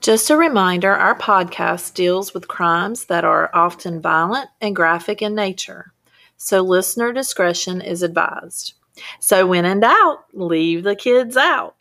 Just 0.00 0.30
a 0.30 0.36
reminder 0.38 0.94
our 0.94 1.14
podcast 1.14 1.92
deals 1.92 2.32
with 2.32 2.48
crimes 2.48 3.04
that 3.04 3.22
are 3.22 3.50
often 3.52 4.00
violent 4.00 4.48
and 4.62 4.74
graphic 4.74 5.20
in 5.20 5.34
nature, 5.34 5.92
so 6.38 6.62
listener 6.62 7.12
discretion 7.12 7.82
is 7.82 8.02
advised. 8.02 8.72
So, 9.18 9.46
when 9.46 9.66
in 9.66 9.80
doubt, 9.80 10.24
leave 10.32 10.84
the 10.84 10.96
kids 10.96 11.36
out. 11.36 11.76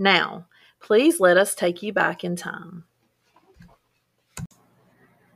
Now, 0.00 0.46
please 0.80 1.20
let 1.20 1.36
us 1.36 1.54
take 1.54 1.80
you 1.80 1.92
back 1.92 2.24
in 2.24 2.34
time. 2.34 2.86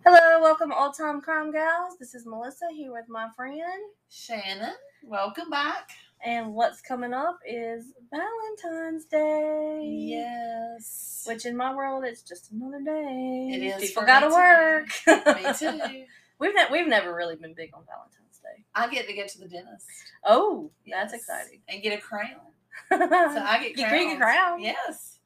Hello, 0.05 0.43
welcome 0.43 0.73
Old 0.73 0.96
Time 0.96 1.21
Crime 1.21 1.53
Gals. 1.53 1.98
This 2.00 2.16
is 2.16 2.27
Melissa 2.27 2.66
here 2.75 2.91
with 2.91 3.09
my 3.09 3.29
friend. 3.37 3.62
Shannon, 4.09 4.75
welcome 5.05 5.50
back. 5.50 5.91
And 6.25 6.53
what's 6.53 6.80
coming 6.80 7.12
up 7.14 7.39
is 7.46 7.93
Valentine's 8.11 9.05
Day. 9.05 9.84
Yes. 9.89 11.25
Which 11.29 11.46
in 11.46 11.57
my 11.57 11.75
world 11.75 12.05
it's 12.05 12.23
just 12.23 12.51
another 12.51 12.80
day. 12.83 13.51
It 13.55 13.62
is 13.62 13.88
People 13.88 14.05
gotta 14.05 14.29
work. 14.29 14.88
Me 15.37 15.52
too. 15.59 16.05
we've 16.41 16.55
ne- 16.55 16.66
we've 16.73 16.88
never 16.88 17.15
really 17.15 17.37
been 17.37 17.55
big 17.55 17.70
on 17.73 17.84
Valentine's 17.87 18.38
Day. 18.43 18.65
I 18.74 18.88
get 18.88 19.07
to 19.07 19.15
go 19.15 19.27
to 19.27 19.38
the 19.38 19.46
dentist. 19.48 19.87
Oh, 20.24 20.70
that's 20.91 21.12
exciting. 21.12 21.60
And 21.69 21.83
get 21.83 21.96
a 21.96 22.02
crown. 22.02 22.41
so 22.91 22.96
I 22.98 23.59
get 23.60 23.71
You 23.71 23.77
get 23.77 24.16
a 24.16 24.19
crown? 24.19 24.60
Yes. 24.60 25.19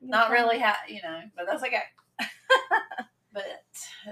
Get 0.00 0.10
Not 0.10 0.28
crown. 0.28 0.44
really, 0.44 0.60
ha- 0.60 0.78
you 0.88 1.00
know, 1.02 1.22
but 1.36 1.46
that's 1.46 1.62
okay. 1.64 1.82
but 3.32 3.44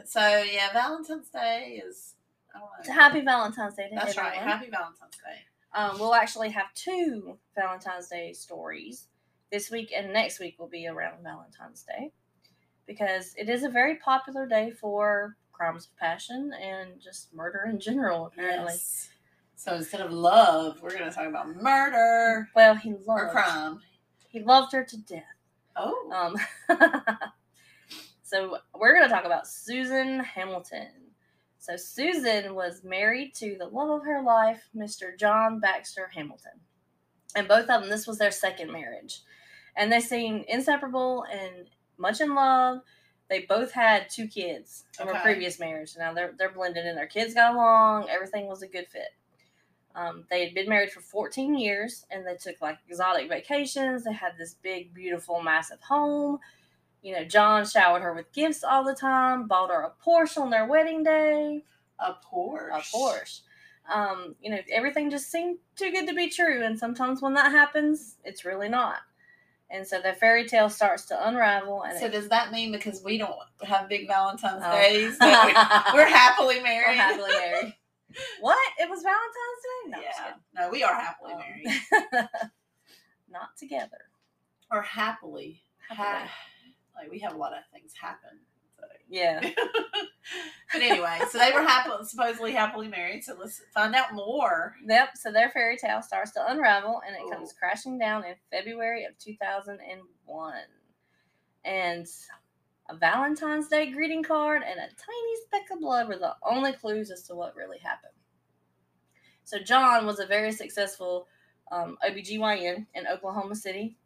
so 0.04 0.20
yeah, 0.50 0.72
Valentine's 0.72 1.28
Day 1.28 1.80
is. 1.86 2.14
I 2.54 2.58
don't 2.58 2.66
know. 2.66 2.70
It's 2.80 2.88
happy 2.88 3.20
Valentine's 3.20 3.74
Day 3.74 3.88
to 3.88 3.94
That's 3.94 4.16
right. 4.16 4.34
Happy 4.34 4.68
Valentine's 4.70 5.16
Day. 5.16 5.40
Um, 5.74 5.98
we'll 5.98 6.14
actually 6.14 6.50
have 6.50 6.72
two 6.74 7.38
Valentine's 7.56 8.08
Day 8.08 8.32
stories. 8.32 9.08
This 9.50 9.70
week 9.70 9.92
and 9.96 10.12
next 10.12 10.40
week 10.40 10.58
will 10.58 10.68
be 10.68 10.86
around 10.88 11.22
Valentine's 11.22 11.82
Day 11.82 12.12
because 12.86 13.34
it 13.36 13.48
is 13.48 13.62
a 13.62 13.68
very 13.68 13.96
popular 13.96 14.46
day 14.46 14.70
for 14.70 15.36
crimes 15.52 15.86
of 15.86 15.96
passion 15.96 16.52
and 16.60 17.00
just 17.00 17.32
murder 17.34 17.66
in 17.68 17.78
general, 17.78 18.26
apparently. 18.26 18.72
Yes. 18.72 19.10
So 19.56 19.74
instead 19.74 20.00
of 20.00 20.12
love, 20.12 20.80
we're 20.82 20.90
going 20.90 21.08
to 21.08 21.10
talk 21.14 21.26
about 21.28 21.54
murder 21.56 22.48
Well, 22.54 22.74
he 22.74 22.92
or 22.92 22.98
loved 23.06 23.30
crime. 23.32 23.80
he 24.28 24.40
loved 24.40 24.72
her 24.72 24.84
to 24.84 24.96
death. 24.96 25.22
Oh. 25.76 26.10
Um, 26.12 26.78
so 28.22 28.58
we're 28.78 28.94
going 28.94 29.08
to 29.08 29.14
talk 29.14 29.24
about 29.24 29.46
Susan 29.46 30.20
Hamilton. 30.20 30.88
So 31.64 31.76
Susan 31.76 32.54
was 32.54 32.84
married 32.84 33.34
to 33.36 33.56
the 33.58 33.64
love 33.66 33.88
of 33.88 34.04
her 34.04 34.22
life, 34.22 34.68
Mr. 34.76 35.18
John 35.18 35.60
Baxter 35.60 36.10
Hamilton. 36.14 36.60
And 37.34 37.48
both 37.48 37.70
of 37.70 37.80
them, 37.80 37.88
this 37.88 38.06
was 38.06 38.18
their 38.18 38.30
second 38.30 38.70
marriage. 38.70 39.22
And 39.74 39.90
they 39.90 40.00
seemed 40.00 40.44
inseparable 40.46 41.24
and 41.32 41.70
much 41.96 42.20
in 42.20 42.34
love. 42.34 42.80
They 43.30 43.46
both 43.48 43.72
had 43.72 44.10
two 44.10 44.28
kids 44.28 44.84
from 44.94 45.08
a 45.08 45.18
previous 45.20 45.58
marriage. 45.58 45.94
Now 45.96 46.12
they're 46.12 46.34
they're 46.38 46.52
blended 46.52 46.84
in. 46.84 46.96
Their 46.96 47.06
kids 47.06 47.32
got 47.32 47.54
along. 47.54 48.10
Everything 48.10 48.46
was 48.46 48.60
a 48.60 48.68
good 48.68 48.86
fit. 48.88 49.14
Um, 49.94 50.24
they 50.28 50.44
had 50.44 50.54
been 50.54 50.68
married 50.68 50.90
for 50.90 51.00
14 51.00 51.54
years, 51.58 52.04
and 52.10 52.26
they 52.26 52.36
took 52.36 52.60
like 52.60 52.76
exotic 52.86 53.30
vacations. 53.30 54.04
They 54.04 54.12
had 54.12 54.32
this 54.38 54.54
big, 54.62 54.92
beautiful, 54.92 55.40
massive 55.40 55.80
home. 55.80 56.40
You 57.04 57.14
know, 57.14 57.24
John 57.24 57.66
showered 57.66 58.00
her 58.02 58.14
with 58.14 58.32
gifts 58.32 58.64
all 58.64 58.82
the 58.82 58.94
time. 58.94 59.46
Bought 59.46 59.68
her 59.70 59.82
a 59.82 59.92
Porsche 60.04 60.38
on 60.38 60.48
their 60.48 60.66
wedding 60.66 61.02
day. 61.04 61.62
A 61.98 62.14
Porsche. 62.14 62.70
A 62.72 62.80
Porsche. 62.80 63.40
Um, 63.94 64.34
you 64.40 64.50
know, 64.50 64.58
everything 64.72 65.10
just 65.10 65.30
seemed 65.30 65.58
too 65.76 65.92
good 65.92 66.06
to 66.08 66.14
be 66.14 66.30
true. 66.30 66.64
And 66.64 66.78
sometimes 66.78 67.20
when 67.20 67.34
that 67.34 67.52
happens, 67.52 68.16
it's 68.24 68.46
really 68.46 68.70
not. 68.70 68.96
And 69.70 69.86
so 69.86 70.00
the 70.00 70.14
fairy 70.14 70.46
tale 70.48 70.70
starts 70.70 71.04
to 71.06 71.28
unravel. 71.28 71.82
And 71.82 71.98
So 71.98 72.06
it- 72.06 72.12
does 72.12 72.30
that 72.30 72.50
mean 72.52 72.72
because 72.72 73.02
we 73.04 73.18
don't 73.18 73.36
have 73.62 73.86
big 73.90 74.06
Valentine's 74.08 74.62
Oh. 74.64 74.72
days 74.72 75.18
we're 75.20 76.06
happily 76.08 76.60
married? 76.60 76.86
We're 76.88 76.94
happily 76.94 77.30
married. 77.32 77.74
what? 78.40 78.58
It 78.78 78.88
was 78.88 79.02
Valentine's 79.02 79.62
Day? 79.62 79.90
No, 79.90 79.98
yeah. 80.00 80.32
No, 80.54 80.70
we 80.70 80.82
are 80.82 80.94
happily 80.98 81.34
Um, 81.34 81.38
married. 81.40 82.28
not 83.28 83.50
together. 83.58 83.98
Or 84.70 84.80
happily. 84.80 85.62
Ha- 85.90 85.94
Happily. 85.94 86.30
Like 86.96 87.10
we 87.10 87.18
have 87.20 87.34
a 87.34 87.38
lot 87.38 87.52
of 87.52 87.58
things 87.72 87.92
happen. 88.00 88.38
So. 88.78 88.84
Yeah. 89.08 89.40
but 90.72 90.82
anyway, 90.82 91.20
so 91.30 91.38
they 91.38 91.52
were 91.52 91.62
happy, 91.62 91.90
supposedly 92.04 92.52
happily 92.52 92.88
married. 92.88 93.24
So 93.24 93.36
let's 93.38 93.60
find 93.72 93.94
out 93.94 94.12
more. 94.14 94.74
Yep. 94.86 95.10
So 95.16 95.32
their 95.32 95.50
fairy 95.50 95.76
tale 95.76 96.02
starts 96.02 96.32
to 96.32 96.50
unravel 96.50 97.00
and 97.06 97.16
it 97.16 97.32
comes 97.32 97.52
Oh. 97.52 97.58
crashing 97.58 97.98
down 97.98 98.24
in 98.24 98.34
February 98.50 99.04
of 99.04 99.18
2001. 99.18 100.54
And 101.64 102.06
a 102.90 102.96
Valentine's 102.96 103.68
Day 103.68 103.90
greeting 103.90 104.22
card 104.22 104.62
and 104.62 104.78
a 104.78 104.82
tiny 104.82 105.36
speck 105.46 105.70
of 105.72 105.80
blood 105.80 106.08
were 106.08 106.18
the 106.18 106.34
only 106.42 106.72
clues 106.72 107.10
as 107.10 107.22
to 107.28 107.34
what 107.34 107.56
really 107.56 107.78
happened. 107.78 108.12
So 109.44 109.58
John 109.58 110.06
was 110.06 110.20
a 110.20 110.26
very 110.26 110.52
successful 110.52 111.26
um, 111.72 111.96
OBGYN 112.06 112.86
in 112.94 113.06
Oklahoma 113.06 113.54
City. 113.54 113.96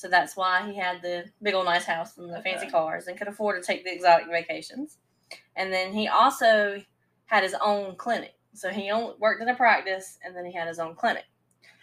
So 0.00 0.08
that's 0.08 0.34
why 0.34 0.66
he 0.66 0.74
had 0.74 1.02
the 1.02 1.26
big 1.42 1.52
old 1.52 1.66
nice 1.66 1.84
house 1.84 2.16
and 2.16 2.32
the 2.32 2.40
fancy 2.40 2.70
cars 2.70 3.06
and 3.06 3.18
could 3.18 3.28
afford 3.28 3.60
to 3.60 3.66
take 3.66 3.84
the 3.84 3.92
exotic 3.92 4.28
vacations. 4.30 4.96
And 5.56 5.70
then 5.70 5.92
he 5.92 6.08
also 6.08 6.82
had 7.26 7.42
his 7.42 7.54
own 7.62 7.96
clinic. 7.96 8.34
So 8.54 8.70
he 8.70 8.90
only 8.90 9.12
worked 9.18 9.42
in 9.42 9.48
a 9.50 9.54
practice 9.54 10.18
and 10.24 10.34
then 10.34 10.46
he 10.46 10.54
had 10.54 10.66
his 10.66 10.78
own 10.78 10.94
clinic. 10.94 11.24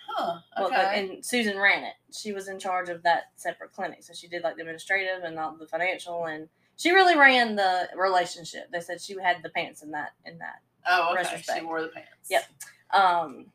Huh. 0.09 0.39
Okay. 0.59 0.75
but, 0.75 0.95
and 0.95 1.23
Susan 1.23 1.59
ran 1.59 1.83
it. 1.83 1.93
She 2.11 2.33
was 2.33 2.47
in 2.47 2.57
charge 2.57 2.89
of 2.89 3.03
that 3.03 3.25
separate 3.35 3.71
clinic. 3.71 4.01
So 4.01 4.13
she 4.13 4.27
did 4.27 4.41
like 4.41 4.55
the 4.55 4.61
administrative 4.61 5.23
and 5.23 5.37
all 5.37 5.55
the 5.55 5.67
financial 5.67 6.25
and 6.25 6.49
she 6.75 6.89
really 6.89 7.15
ran 7.15 7.55
the 7.55 7.87
relationship. 7.95 8.71
They 8.71 8.81
said 8.81 8.99
she 8.99 9.15
had 9.21 9.43
the 9.43 9.49
pants 9.49 9.83
in 9.83 9.91
that 9.91 10.13
in 10.25 10.39
that. 10.39 10.61
oh, 10.89 11.09
okay. 11.11 11.17
retrospect. 11.17 11.59
She 11.59 11.65
wore 11.65 11.83
the 11.83 11.89
pants. 11.89 12.31
Yep. 12.31 12.45
Um 12.91 13.45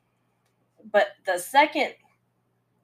but 0.92 1.08
the 1.26 1.38
second 1.38 1.94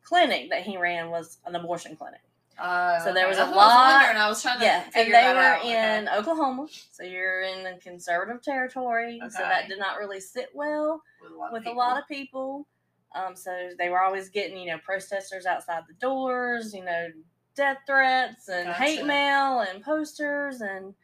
clinic 0.08 0.50
that 0.50 0.62
he 0.62 0.76
ran 0.76 1.10
was 1.10 1.38
an 1.46 1.54
abortion 1.54 1.96
clinic. 1.96 2.20
Oh, 2.60 2.98
So 3.04 3.12
there 3.12 3.28
was 3.28 3.36
a 3.36 3.41
That's 3.42 3.50
what 3.54 3.60
I 3.60 3.66
was 3.66 3.74
lot- 3.74 3.92
wondering. 4.00 4.16
I 4.22 4.28
was 4.28 4.42
trying 4.42 4.58
to 4.58 4.64
Yeah, 4.64 4.84
and 4.96 5.12
they 5.14 5.32
were 5.32 5.38
out. 5.41 5.60
Okay. 5.60 5.98
in 5.98 6.08
Oklahoma, 6.08 6.66
so 6.91 7.04
you're 7.04 7.42
in 7.42 7.62
the 7.62 7.78
conservative 7.80 8.42
territory. 8.42 9.20
So 9.30 9.38
that 9.38 9.69
did 9.69 9.78
not 9.78 9.98
really 9.98 10.19
sit 10.20 10.48
well 10.54 11.02
with 11.22 11.32
a 11.32 11.36
lot 11.36 11.54
of 11.56 11.66
a 11.66 11.70
lot 11.72 11.98
of 12.02 12.08
people. 12.08 12.66
Um, 13.14 13.36
so 13.36 13.70
they 13.78 13.88
were 13.91 14.02
always 14.02 14.28
getting, 14.28 14.58
you 14.58 14.66
know, 14.72 14.78
protesters 14.78 15.46
outside 15.46 15.84
the 15.86 15.94
doors, 15.94 16.75
you 16.75 16.84
know, 16.84 17.08
death 17.54 17.78
threats 17.86 18.48
and 18.48 18.69
hate 18.70 19.04
mail 19.04 19.60
and 19.60 19.82
posters 19.82 20.60
and 20.60 20.94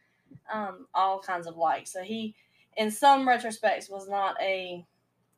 um, 0.53 0.87
all 0.93 1.19
kinds 1.19 1.47
of 1.47 1.55
like. 1.57 1.87
So 1.87 2.01
he, 2.03 2.35
in 2.77 2.91
some 2.91 3.25
retrospects, 3.27 3.89
was 3.89 4.07
not 4.09 4.35
a 4.41 4.85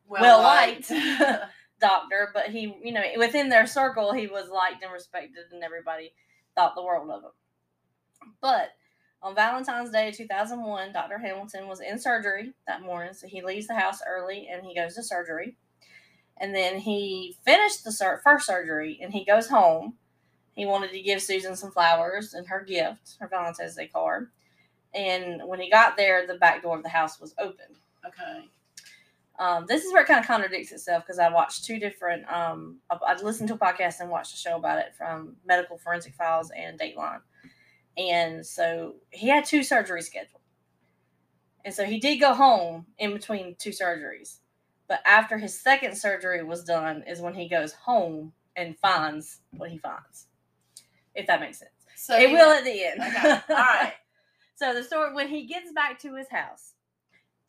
well 0.07 0.41
liked 0.41 0.91
doctor, 1.79 2.29
but 2.33 2.47
he, 2.47 2.75
you 2.83 2.91
know, 2.91 3.03
within 3.17 3.49
their 3.49 3.67
circle, 3.67 4.13
he 4.13 4.27
was 4.27 4.49
liked 4.49 4.83
and 4.83 4.93
respected, 4.93 5.45
and 5.51 5.63
everybody 5.63 6.13
thought 6.55 6.75
the 6.75 6.83
world 6.83 7.09
of 7.09 7.23
him. 7.23 8.31
But 8.41 8.71
on 9.21 9.35
Valentine's 9.35 9.91
Day 9.91 10.11
2001, 10.11 10.93
Dr. 10.93 11.17
Hamilton 11.17 11.67
was 11.67 11.81
in 11.81 11.99
surgery 11.99 12.53
that 12.67 12.81
morning, 12.81 13.13
so 13.13 13.27
he 13.27 13.41
leaves 13.41 13.67
the 13.67 13.75
house 13.75 13.99
early 14.07 14.47
and 14.51 14.65
he 14.65 14.75
goes 14.75 14.95
to 14.95 15.03
surgery. 15.03 15.57
And 16.39 16.53
then 16.53 16.77
he 16.77 17.35
finished 17.43 17.83
the 17.83 17.91
sur- 17.91 18.21
first 18.23 18.45
surgery 18.45 18.99
and 19.01 19.11
he 19.11 19.25
goes 19.25 19.47
home. 19.47 19.95
He 20.53 20.65
wanted 20.65 20.91
to 20.91 21.01
give 21.01 21.21
Susan 21.21 21.55
some 21.55 21.71
flowers 21.71 22.33
and 22.33 22.47
her 22.47 22.63
gift, 22.63 23.17
her 23.19 23.27
Valentine's 23.27 23.75
Day 23.75 23.87
card. 23.87 24.29
And 24.93 25.41
when 25.47 25.59
he 25.59 25.69
got 25.69 25.97
there, 25.97 26.25
the 26.25 26.35
back 26.35 26.61
door 26.63 26.77
of 26.77 26.83
the 26.83 26.89
house 26.89 27.19
was 27.19 27.33
open. 27.39 27.75
okay. 28.05 28.45
Um, 29.39 29.65
this 29.67 29.83
is 29.83 29.93
where 29.93 30.01
it 30.01 30.07
kind 30.07 30.19
of 30.19 30.25
contradicts 30.25 30.71
itself 30.71 31.03
because 31.05 31.19
I 31.19 31.29
watched 31.29 31.63
two 31.63 31.79
different. 31.79 32.31
Um, 32.31 32.77
I, 32.89 32.97
I 33.07 33.21
listened 33.21 33.49
to 33.49 33.55
a 33.55 33.57
podcast 33.57 33.99
and 33.99 34.09
watched 34.09 34.33
a 34.33 34.37
show 34.37 34.55
about 34.55 34.79
it 34.79 34.95
from 34.97 35.35
Medical 35.45 35.77
Forensic 35.77 36.15
Files 36.15 36.51
and 36.55 36.79
Dateline, 36.79 37.21
and 37.97 38.45
so 38.45 38.95
he 39.11 39.27
had 39.27 39.45
two 39.45 39.59
surgeries 39.59 40.03
scheduled, 40.05 40.41
and 41.65 41.73
so 41.73 41.83
he 41.83 41.99
did 41.99 42.17
go 42.17 42.33
home 42.33 42.87
in 42.97 43.13
between 43.13 43.55
two 43.59 43.69
surgeries, 43.69 44.39
but 44.87 45.01
after 45.05 45.37
his 45.37 45.59
second 45.59 45.95
surgery 45.95 46.43
was 46.43 46.63
done 46.63 47.03
is 47.07 47.21
when 47.21 47.35
he 47.35 47.47
goes 47.47 47.73
home 47.73 48.33
and 48.55 48.77
finds 48.79 49.41
what 49.51 49.69
he 49.69 49.77
finds, 49.77 50.27
if 51.13 51.27
that 51.27 51.41
makes 51.41 51.59
sense. 51.59 51.71
So 51.95 52.17
it 52.17 52.31
will 52.31 52.51
at 52.51 52.63
the 52.63 52.83
end. 52.85 53.01
Okay. 53.01 53.31
All 53.49 53.55
right. 53.55 53.93
So 54.55 54.73
the 54.73 54.83
story 54.83 55.13
when 55.13 55.27
he 55.27 55.45
gets 55.45 55.71
back 55.71 55.99
to 55.99 56.15
his 56.15 56.27
house 56.31 56.73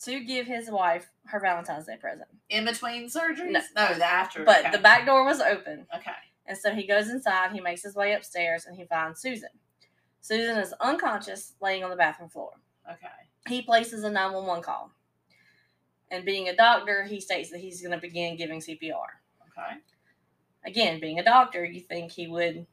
to 0.05 0.21
give 0.21 0.47
his 0.47 0.71
wife 0.71 1.09
her 1.27 1.41
Valentine's 1.41 1.87
Day 1.87 1.97
present. 2.01 2.29
In 2.49 2.65
between 2.65 3.07
surgeries? 3.07 3.51
No. 3.51 3.61
No, 3.77 3.95
the 3.95 4.05
after. 4.05 4.45
But 4.45 4.61
okay. 4.61 4.71
the 4.71 4.79
back 4.79 5.07
door 5.07 5.25
was 5.25 5.41
open. 5.41 5.87
Okay. 5.95 6.11
And 6.47 6.57
so 6.57 6.73
he 6.73 6.87
goes 6.87 7.11
inside, 7.11 7.53
he 7.53 7.61
makes 7.61 7.83
his 7.83 7.95
way 7.95 8.13
upstairs, 8.15 8.65
and 8.65 8.77
he 8.77 8.85
finds 8.87 9.21
Susan. 9.21 9.51
Susan 10.21 10.57
is 10.59 10.73
unconscious, 10.81 11.55
laying 11.61 11.85
on 11.85 11.91
the 11.91 11.97
bathroom 11.97 12.31
floor. 12.31 12.53
Okay. 12.91 13.07
He 13.49 13.63
places 13.63 14.05
a 14.05 14.11
911 14.11 14.63
call. 14.63 14.93
And 16.11 16.25
being 16.25 16.49
a 16.49 16.57
doctor, 16.57 17.05
he 17.05 17.21
states 17.21 17.51
that 17.51 17.61
he's 17.61 17.83
going 17.83 17.93
to 17.93 17.99
begin 18.01 18.37
giving 18.37 18.61
CPR. 18.61 19.21
Okay. 19.51 19.79
Again, 20.65 21.01
being 21.01 21.19
a 21.19 21.25
doctor, 21.25 21.65
you 21.65 21.81
think 21.81 22.13
he 22.13 22.27
would 22.29 22.67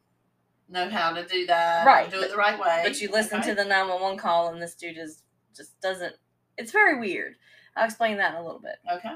know 0.69 0.89
how 0.89 1.11
to 1.13 1.25
do 1.25 1.45
that. 1.47 1.85
Right, 1.85 2.09
Do 2.09 2.17
but- 2.17 2.25
it 2.27 2.31
the 2.31 2.37
right 2.37 2.59
way. 2.59 2.81
But 2.83 3.01
you 3.01 3.09
listen 3.11 3.39
Okay. 3.39 3.49
to 3.49 3.55
the 3.55 3.65
911 3.65 4.17
call, 4.17 4.49
and 4.49 4.61
this 4.61 4.75
dude 4.75 4.97
is 4.97 5.23
just 5.55 5.79
doesn't. 5.81 6.15
It's 6.57 6.71
very 6.71 6.99
weird. 6.99 7.35
I'll 7.75 7.85
explain 7.85 8.17
that 8.17 8.35
in 8.35 8.39
a 8.39 8.45
little 8.45 8.61
bit. 8.61 8.77
Okay. 8.91 9.15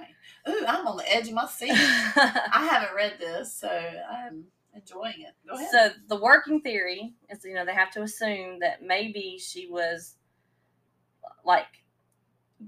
Ooh, 0.50 0.66
I'm 0.68 0.86
on 0.86 0.98
the 0.98 1.14
edge 1.14 1.28
of 1.30 1.34
my 1.34 1.46
seat. 1.48 1.72
I 1.74 2.68
haven't 2.70 2.96
read 2.96 3.14
this, 3.20 3.54
so 3.54 3.70
I'm 3.70 4.46
enjoying 4.76 5.22
it. 5.22 5.34
Go 5.48 5.56
ahead. 5.56 5.70
So 5.72 5.90
the 6.10 6.22
working 6.22 6.62
theory 6.62 7.14
is, 7.30 7.44
you 7.46 7.54
know, 7.54 7.66
they 7.66 7.74
have 7.74 7.92
to 7.92 8.02
assume 8.02 8.60
that 8.60 8.84
maybe 8.84 9.38
she 9.40 9.68
was 9.68 10.16
like 11.46 11.68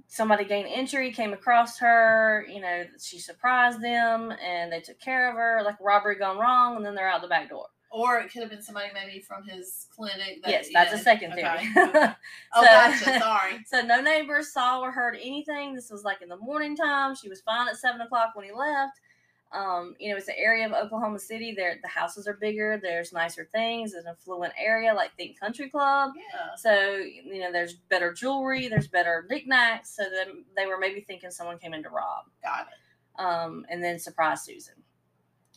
somebody 0.07 0.45
gained 0.45 0.69
entry, 0.71 1.11
came 1.11 1.33
across 1.33 1.79
her, 1.79 2.45
you 2.49 2.61
know, 2.61 2.85
she 2.99 3.19
surprised 3.19 3.81
them 3.81 4.31
and 4.43 4.71
they 4.71 4.79
took 4.79 4.99
care 4.99 5.29
of 5.29 5.35
her, 5.35 5.61
like 5.65 5.75
robbery 5.81 6.15
gone 6.17 6.37
wrong, 6.37 6.77
and 6.77 6.85
then 6.85 6.95
they're 6.95 7.09
out 7.09 7.21
the 7.21 7.27
back 7.27 7.49
door. 7.49 7.67
Or 7.91 8.19
it 8.19 8.31
could 8.31 8.41
have 8.41 8.49
been 8.49 8.61
somebody 8.61 8.87
maybe 8.93 9.19
from 9.19 9.43
his 9.43 9.87
clinic. 9.95 10.41
That, 10.43 10.49
yes, 10.51 10.69
that's 10.73 10.93
a 10.93 10.97
second 10.97 11.33
theory. 11.33 11.69
Okay. 11.77 12.13
Oh, 12.55 12.61
So- 12.61 12.67
gotcha. 12.67 13.19
Sorry. 13.19 13.59
So 13.67 13.81
no 13.81 14.01
neighbors 14.01 14.51
saw 14.51 14.79
or 14.79 14.91
heard 14.91 15.15
anything. 15.15 15.75
This 15.75 15.89
was 15.91 16.03
like 16.03 16.21
in 16.21 16.29
the 16.29 16.37
morning 16.37 16.75
time. 16.75 17.15
She 17.15 17.29
was 17.29 17.41
fine 17.41 17.67
at 17.67 17.77
seven 17.77 18.01
o'clock 18.01 18.31
when 18.33 18.45
he 18.45 18.51
left. 18.51 18.99
Um, 19.53 19.95
you 19.99 20.09
know, 20.09 20.15
it's 20.17 20.29
an 20.29 20.35
area 20.37 20.65
of 20.65 20.71
Oklahoma 20.71 21.19
City. 21.19 21.53
There, 21.53 21.75
the 21.81 21.89
houses 21.89 22.25
are 22.25 22.35
bigger. 22.35 22.79
There's 22.81 23.11
nicer 23.11 23.49
things. 23.51 23.93
It's 23.93 24.05
an 24.05 24.11
affluent 24.17 24.53
area, 24.57 24.93
like 24.93 25.13
Think 25.17 25.37
Country 25.37 25.69
Club. 25.69 26.11
Yeah. 26.15 26.55
So 26.55 26.95
you 26.95 27.41
know, 27.41 27.51
there's 27.51 27.73
better 27.73 28.13
jewelry. 28.13 28.69
There's 28.69 28.87
better 28.87 29.25
knickknacks. 29.29 29.93
So 29.93 30.03
then 30.03 30.45
they 30.55 30.67
were 30.67 30.77
maybe 30.79 31.01
thinking 31.01 31.31
someone 31.31 31.57
came 31.57 31.73
in 31.73 31.83
to 31.83 31.89
rob. 31.89 32.27
Got 32.41 32.67
it. 32.71 33.21
Um, 33.21 33.65
and 33.69 33.83
then 33.83 33.99
surprise 33.99 34.43
Susan. 34.43 34.75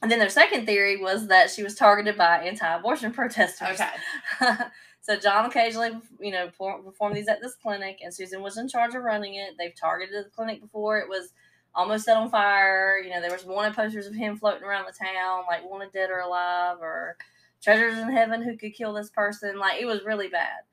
And 0.05 0.11
then 0.11 0.19
their 0.19 0.29
second 0.29 0.67
theory 0.67 0.99
was 0.99 1.29
that 1.29 1.49
she 1.49 1.63
was 1.63 1.75
targeted 1.75 2.19
by 2.19 2.37
anti-abortion 2.41 3.11
protesters. 3.15 3.81
Okay. 3.81 4.55
so 5.01 5.17
John 5.17 5.47
occasionally, 5.47 5.93
you 6.21 6.31
know, 6.31 6.51
performed 6.51 7.17
these 7.17 7.27
at 7.27 7.41
this 7.41 7.55
clinic, 7.55 8.01
and 8.03 8.13
Susan 8.13 8.43
was 8.43 8.59
in 8.59 8.69
charge 8.69 8.95
of 8.95 9.03
running 9.03 9.37
it. 9.37 9.55
They've 9.59 9.75
targeted 9.75 10.27
the 10.27 10.29
clinic 10.29 10.61
before; 10.61 10.99
it 10.99 11.09
was 11.09 11.33
almost 11.75 12.05
set 12.05 12.19
on 12.19 12.29
fire. 12.29 13.01
You 13.03 13.13
know, 13.15 13.23
there 13.23 13.33
was 13.33 13.47
wanted 13.47 13.75
posters 13.75 14.07
of 14.07 14.15
him 14.15 14.37
floating 14.37 14.65
around 14.65 14.85
the 14.85 14.93
town, 14.93 15.45
like 15.49 15.65
wanted 15.65 15.91
dead 15.93 16.11
or 16.11 16.19
alive, 16.19 16.77
or 16.83 17.17
treasures 17.63 17.97
in 17.97 18.13
heaven 18.13 18.43
who 18.43 18.59
could 18.59 18.75
kill 18.75 18.93
this 18.93 19.09
person. 19.09 19.59
Like 19.59 19.81
it 19.81 19.87
was 19.87 20.05
really 20.05 20.29
bad, 20.29 20.65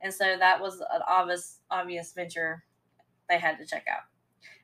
and 0.00 0.12
so 0.12 0.36
that 0.36 0.60
was 0.60 0.80
an 0.80 1.02
obvious, 1.06 1.60
obvious 1.70 2.12
venture 2.12 2.64
they 3.28 3.38
had 3.38 3.56
to 3.58 3.66
check 3.66 3.86
out. 3.88 4.09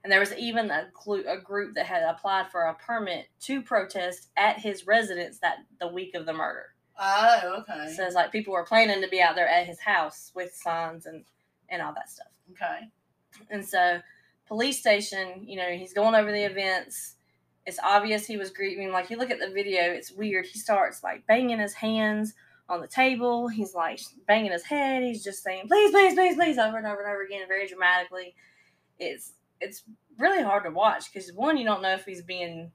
And 0.02 0.12
there 0.12 0.20
was 0.20 0.34
even 0.34 0.70
a, 0.70 0.88
a 1.28 1.40
group 1.40 1.75
that 1.75 1.87
had 1.87 2.02
applied 2.02 2.50
for 2.50 2.62
a 2.62 2.75
permit 2.75 3.26
to 3.40 3.62
protest 3.62 4.28
at 4.37 4.58
his 4.58 4.87
residence 4.87 5.38
that 5.40 5.58
the 5.81 5.88
week 5.88 6.14
of 6.14 6.26
the 6.26 6.32
murder. 6.32 6.67
Oh, 6.99 7.62
okay. 7.69 7.93
So 7.94 8.05
it's 8.05 8.14
like 8.14 8.32
people 8.32 8.52
were 8.52 8.64
planning 8.64 9.02
to 9.02 9.08
be 9.08 9.20
out 9.20 9.34
there 9.34 9.49
at 9.49 9.67
his 9.67 9.81
house 9.81 10.32
with 10.34 10.55
signs 10.55 11.06
and 11.06 11.25
and 11.69 11.82
all 11.82 11.93
that 11.94 12.08
stuff. 12.08 12.28
okay. 12.52 12.88
And 13.50 13.67
so, 13.67 14.00
police 14.46 14.78
station, 14.78 15.44
you 15.44 15.56
know, 15.56 15.70
he's 15.70 15.93
going 15.93 16.14
over 16.14 16.31
the 16.31 16.44
events. 16.44 17.17
It's 17.67 17.81
obvious 17.82 18.26
he 18.26 18.37
was 18.37 18.50
grieving. 18.50 18.93
Like 18.93 19.11
you 19.11 19.19
look 19.19 19.31
at 19.31 19.40
the 19.40 19.50
video, 19.50 19.82
it's 19.82 20.12
weird. 20.12 20.46
He 20.46 20.58
starts 20.58 21.02
like 21.02 21.26
banging 21.26 21.58
his 21.58 21.75
hands 21.75 22.34
on 22.69 22.81
the 22.81 22.87
table. 22.87 23.49
He's 23.49 23.75
like 23.75 24.00
banging 24.26 24.52
his 24.52 24.62
head. 24.62 25.02
He's 25.02 25.25
just 25.25 25.43
saying, 25.43 25.67
"Please, 25.69 25.90
please, 25.90 26.14
please, 26.14 26.37
please," 26.37 26.58
over 26.58 26.78
and 26.78 26.87
over 26.87 27.02
and 27.02 27.11
over 27.11 27.23
again, 27.23 27.49
very 27.49 27.67
dramatically. 27.67 28.34
It's 28.99 29.32
it's 29.61 29.82
really 30.19 30.43
hard 30.43 30.64
to 30.64 30.70
watch 30.70 31.12
because 31.12 31.32
one, 31.32 31.56
you 31.56 31.64
don't 31.64 31.82
know 31.82 31.94
if 31.94 32.05
he's 32.05 32.23
being 32.23 32.70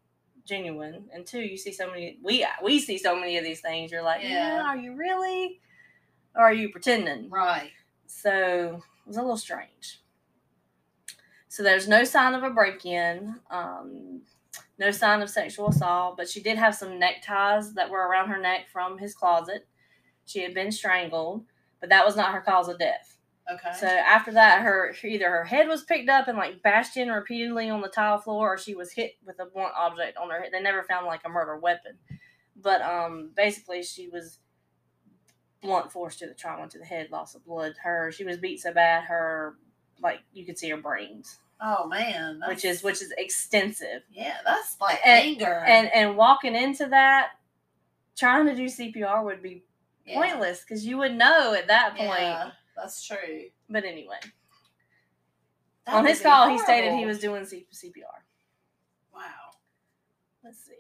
genuine, 0.46 1.06
and 1.14 1.26
two, 1.26 1.42
you 1.42 1.58
see 1.58 1.72
so 1.72 1.88
many. 1.88 2.18
We 2.24 2.46
we 2.64 2.80
see 2.80 2.98
so 2.98 3.16
many 3.16 3.38
of 3.38 3.44
these 3.44 3.62
things. 3.62 3.92
You're 3.92 4.02
like, 4.04 4.24
Yeah. 4.24 4.58
yeah, 4.58 4.64
are 4.64 4.78
you 4.78 4.96
really, 4.96 5.60
or 6.36 6.44
are 6.44 6.54
you 6.54 6.70
pretending? 6.70 7.30
Right. 7.30 7.72
So 8.08 8.82
it 9.06 9.08
was 9.08 9.18
a 9.18 9.22
little 9.22 9.38
strange. 9.38 10.02
So 11.48 11.64
there's 11.64 11.88
no 11.88 12.04
sign 12.04 12.34
of 12.34 12.44
a 12.44 12.50
break 12.50 12.86
in, 12.86 13.36
um, 13.50 14.22
no 14.80 14.90
sign 14.92 15.22
of 15.22 15.30
sexual 15.30 15.70
assault, 15.70 16.16
but 16.18 16.30
she 16.30 16.42
did 16.42 16.58
have 16.58 16.76
some 16.76 16.98
neckties 16.98 17.74
that 17.74 17.90
were 17.90 18.08
around 18.08 18.30
her 18.30 18.40
neck 18.40 18.70
from 18.72 18.98
his 18.98 19.14
closet. 19.14 19.68
She 20.26 20.42
had 20.42 20.54
been 20.54 20.72
strangled, 20.72 21.44
but 21.80 21.90
that 21.90 22.06
was 22.06 22.16
not 22.16 22.32
her 22.34 22.42
cause 22.42 22.70
of 22.70 22.80
death. 22.80 23.18
Okay. 23.52 23.72
So 23.80 23.88
after 23.88 24.32
that, 24.34 24.62
her 24.62 24.94
either 25.04 25.30
her 25.30 25.44
head 25.44 25.68
was 25.68 25.84
picked 25.84 26.10
up 26.10 26.28
and 26.28 26.38
like 26.38 26.62
bashed 26.64 26.98
in 26.98 27.10
repeatedly 27.10 27.70
on 27.70 27.82
the 27.82 27.88
tile 27.90 28.18
floor, 28.20 28.54
or 28.54 28.58
she 28.58 28.76
was 28.76 28.92
hit 28.94 29.14
with 29.26 29.40
a 29.40 29.46
blunt 29.46 29.74
object 29.78 30.18
on 30.18 30.30
her 30.30 30.42
head. 30.42 30.50
They 30.54 30.62
never 30.62 30.84
found 30.84 31.06
like 31.06 31.22
a 31.26 31.30
murder 31.30 31.58
weapon, 31.58 31.98
but 32.62 32.82
um, 32.82 33.32
basically 33.36 33.84
she 33.84 34.08
was 34.10 34.40
blunt 35.62 35.92
force 35.92 36.16
to 36.18 36.28
the 36.28 36.34
trauma 36.34 36.68
to 36.70 36.80
the 36.80 36.86
head, 36.86 37.10
loss 37.12 37.36
of 37.36 37.46
blood. 37.46 37.74
Her 37.84 38.12
she 38.12 38.24
was 38.24 38.38
beat 38.38 38.62
so 38.62 38.74
bad, 38.74 39.04
her 39.06 39.56
like 40.02 40.20
you 40.34 40.46
could 40.46 40.58
see 40.58 40.70
her 40.70 40.78
brains, 40.78 41.40
oh 41.62 41.88
man. 41.88 42.40
That's, 42.40 42.50
which 42.50 42.66
is 42.66 42.84
which 42.84 43.02
is 43.02 43.14
extensive. 43.18 44.02
yeah, 44.12 44.38
that's 44.46 44.78
like 44.80 45.00
And- 45.06 45.26
anger. 45.28 45.64
And 45.68 45.90
and 45.94 46.16
walking 46.18 46.56
into 46.56 46.88
that, 46.88 47.32
trying 48.18 48.46
to 48.46 48.56
do 48.56 48.66
CPR 48.66 49.24
would 49.26 49.42
be 49.44 49.64
Yeah. 50.06 50.16
pointless 50.16 50.62
because 50.62 50.86
you 50.86 50.98
would 51.00 51.16
know 51.16 51.54
at 51.54 51.68
that 51.68 51.96
point. 51.96 52.10
Yeah, 52.22 52.52
that's 52.82 53.06
true. 53.06 53.46
But 53.70 53.86
anyway. 53.86 54.18
That 55.86 55.96
On 55.96 56.06
his 56.06 56.22
call, 56.22 56.50
he 56.50 56.58
stated 56.60 56.94
he 56.96 57.06
was 57.06 57.20
doing 57.20 57.46
C- 57.46 57.66
CPR. 57.72 58.24
Wow. 59.14 59.52
Let's 60.44 60.64
see. 60.64 60.74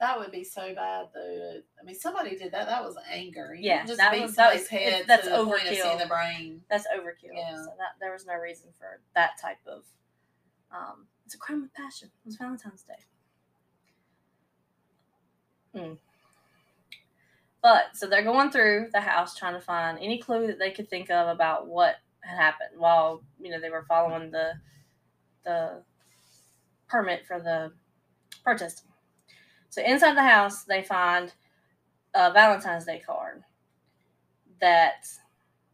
That 0.00 0.18
would 0.18 0.30
be 0.30 0.44
so 0.44 0.74
bad, 0.74 1.06
though. 1.14 1.60
I 1.80 1.84
mean, 1.84 1.94
somebody 1.94 2.36
did 2.36 2.52
that. 2.52 2.66
That 2.66 2.82
was 2.84 2.96
anger. 3.10 3.54
You 3.54 3.68
Yeah, 3.70 3.86
just 3.86 3.98
that 3.98 4.12
beat 4.12 4.22
was- 4.22 4.36
that 4.36 4.52
was- 4.54 4.68
head 4.68 5.04
that's 5.06 5.24
to 5.24 5.30
the 5.30 5.44
point 5.44 5.66
of 5.66 5.72
overkill. 5.74 5.98
the 5.98 6.06
brain. 6.06 6.64
That's 6.68 6.86
overkill. 6.88 7.32
Yeah. 7.34 7.56
So 7.56 7.74
that 7.78 7.98
there 8.00 8.12
was 8.12 8.26
no 8.26 8.34
reason 8.34 8.72
for 8.78 9.00
that 9.14 9.38
type 9.40 9.58
of. 9.66 9.84
Um, 10.70 11.08
it's 11.24 11.34
a 11.34 11.38
crime 11.38 11.62
of 11.62 11.72
passion. 11.72 12.08
It 12.24 12.26
was 12.26 12.36
Valentine's 12.36 12.82
Day. 12.82 13.04
Mm. 15.74 15.98
But 17.62 17.96
so 17.96 18.06
they're 18.06 18.22
going 18.22 18.50
through 18.50 18.90
the 18.92 19.00
house 19.00 19.34
trying 19.34 19.54
to 19.54 19.60
find 19.60 19.98
any 19.98 20.18
clue 20.18 20.46
that 20.46 20.58
they 20.58 20.70
could 20.70 20.88
think 20.88 21.10
of 21.10 21.28
about 21.28 21.66
what 21.66 21.96
had 22.20 22.36
happened 22.36 22.70
while 22.78 23.22
you 23.40 23.50
know 23.50 23.60
they 23.60 23.70
were 23.70 23.84
following 23.88 24.30
the 24.30 24.52
the 25.44 25.82
permit 26.88 27.26
for 27.26 27.40
the 27.40 27.72
protesting. 28.44 28.90
So 29.68 29.82
inside 29.82 30.16
the 30.16 30.22
house, 30.22 30.64
they 30.64 30.82
find 30.82 31.32
a 32.14 32.32
Valentine's 32.32 32.84
Day 32.84 33.02
card 33.04 33.42
that 34.60 35.06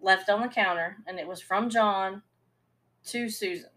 left 0.01 0.29
on 0.29 0.43
the 0.43 0.49
counter, 0.49 0.97
and 1.07 1.19
it 1.19 1.27
was 1.27 1.41
from 1.41 1.71
John 1.71 2.23
to 3.07 3.29
Susan. 3.29 3.71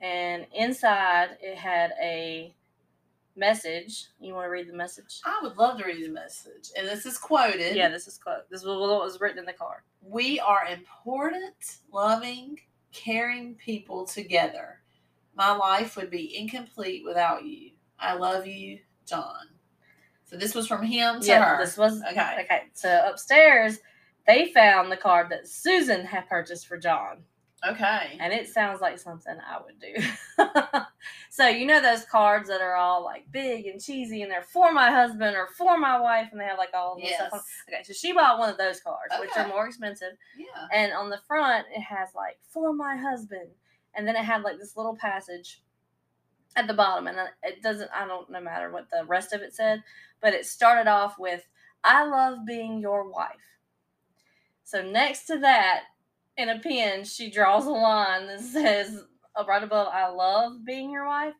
And 0.00 0.46
inside, 0.54 1.36
it 1.40 1.58
had 1.58 1.92
a 2.00 2.54
message. 3.38 4.06
You 4.20 4.34
want 4.34 4.46
to 4.46 4.50
read 4.50 4.68
the 4.68 4.76
message? 4.76 5.20
I 5.24 5.38
would 5.42 5.56
love 5.56 5.78
to 5.78 5.84
read 5.84 6.04
the 6.04 6.10
message. 6.10 6.70
And 6.76 6.86
this 6.86 7.06
is 7.06 7.18
quoted. 7.18 7.76
Yeah, 7.76 7.88
this 7.88 8.06
is 8.06 8.18
quote. 8.18 8.48
This 8.50 8.64
was 8.64 8.78
what 8.78 9.02
was 9.02 9.20
written 9.20 9.38
in 9.38 9.44
the 9.46 9.52
card. 9.52 9.82
We 10.02 10.40
are 10.40 10.66
important, 10.70 11.78
loving, 11.92 12.58
caring 12.92 13.54
people 13.54 14.06
together. 14.06 14.80
My 15.36 15.52
life 15.54 15.96
would 15.96 16.10
be 16.10 16.36
incomplete 16.36 17.04
without 17.04 17.44
you. 17.44 17.70
I 17.98 18.14
love 18.14 18.46
you, 18.46 18.78
John. 19.06 19.48
So 20.24 20.36
this 20.36 20.54
was 20.54 20.66
from 20.66 20.82
him 20.82 21.20
to 21.20 21.26
yeah, 21.26 21.56
her. 21.56 21.64
this 21.64 21.78
was 21.78 22.02
Okay. 22.10 22.42
Okay, 22.42 22.62
so 22.74 23.02
upstairs, 23.08 23.78
they 24.26 24.52
found 24.52 24.92
the 24.92 24.96
card 24.96 25.30
that 25.30 25.48
Susan 25.48 26.04
had 26.04 26.28
purchased 26.28 26.66
for 26.66 26.76
John. 26.76 27.22
Okay. 27.66 28.16
and 28.20 28.32
it 28.32 28.48
sounds 28.48 28.80
like 28.80 28.98
something 28.98 29.34
I 29.44 29.58
would 29.62 29.80
do. 29.80 30.00
so 31.30 31.48
you 31.48 31.66
know 31.66 31.80
those 31.82 32.04
cards 32.04 32.48
that 32.48 32.60
are 32.60 32.76
all 32.76 33.04
like 33.04 33.30
big 33.32 33.66
and 33.66 33.80
cheesy, 33.82 34.22
and 34.22 34.30
they're 34.30 34.42
for 34.42 34.72
my 34.72 34.90
husband 34.90 35.36
or 35.36 35.48
for 35.56 35.76
my 35.78 35.98
wife, 36.00 36.28
and 36.30 36.40
they 36.40 36.44
have 36.44 36.58
like 36.58 36.74
all 36.74 36.96
this 36.96 37.10
Yes. 37.10 37.16
stuff 37.18 37.32
on. 37.32 37.40
Okay, 37.68 37.82
so 37.82 37.92
she 37.92 38.12
bought 38.12 38.38
one 38.38 38.48
of 38.48 38.58
those 38.58 38.80
cards, 38.80 39.14
which 39.20 39.30
are 39.36 39.48
more 39.48 39.66
expensive, 39.66 40.12
Yeah. 40.36 40.68
and 40.72 40.92
on 40.92 41.10
the 41.10 41.18
front 41.26 41.66
it 41.74 41.80
has 41.80 42.10
like 42.14 42.38
for 42.48 42.72
my 42.72 42.96
husband, 42.96 43.48
and 43.94 44.06
then 44.06 44.14
it 44.16 44.24
had 44.24 44.42
like 44.42 44.58
this 44.58 44.76
little 44.76 44.96
passage 44.96 45.62
at 46.56 46.66
the 46.66 46.74
bottom, 46.74 47.06
and 47.08 47.18
it 47.42 47.62
doesn't. 47.62 47.90
I 47.92 48.06
don't 48.06 48.30
no 48.30 48.40
matter 48.40 48.70
what 48.70 48.88
the 48.90 49.04
rest 49.06 49.32
of 49.32 49.42
it 49.42 49.52
said, 49.54 49.82
but 50.20 50.32
it 50.32 50.46
started 50.46 50.88
off 50.88 51.18
with 51.18 51.42
"I 51.82 52.04
love 52.04 52.46
being 52.46 52.78
your 52.80 53.08
wife." 53.10 53.30
So 54.64 54.82
next 54.82 55.24
to 55.26 55.38
that, 55.38 55.84
in 56.38 56.48
a 56.48 56.58
pen, 56.60 57.04
she 57.04 57.30
draws 57.30 57.66
a 57.66 57.70
line 57.70 58.28
that 58.28 58.40
says 58.40 59.04
uh, 59.36 59.44
right 59.46 59.62
above 59.62 59.88
"I 59.92 60.08
love 60.08 60.64
being 60.64 60.90
your 60.90 61.06
wife," 61.06 61.34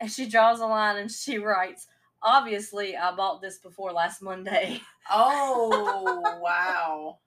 and 0.00 0.10
she 0.10 0.26
draws 0.26 0.60
a 0.60 0.66
line 0.66 0.96
and 0.96 1.10
she 1.10 1.38
writes, 1.38 1.88
"Obviously, 2.22 2.96
I 2.96 3.14
bought 3.14 3.42
this 3.42 3.58
before 3.58 3.92
last 3.92 4.22
Monday." 4.22 4.80
Oh 5.10 6.38
wow. 6.42 7.18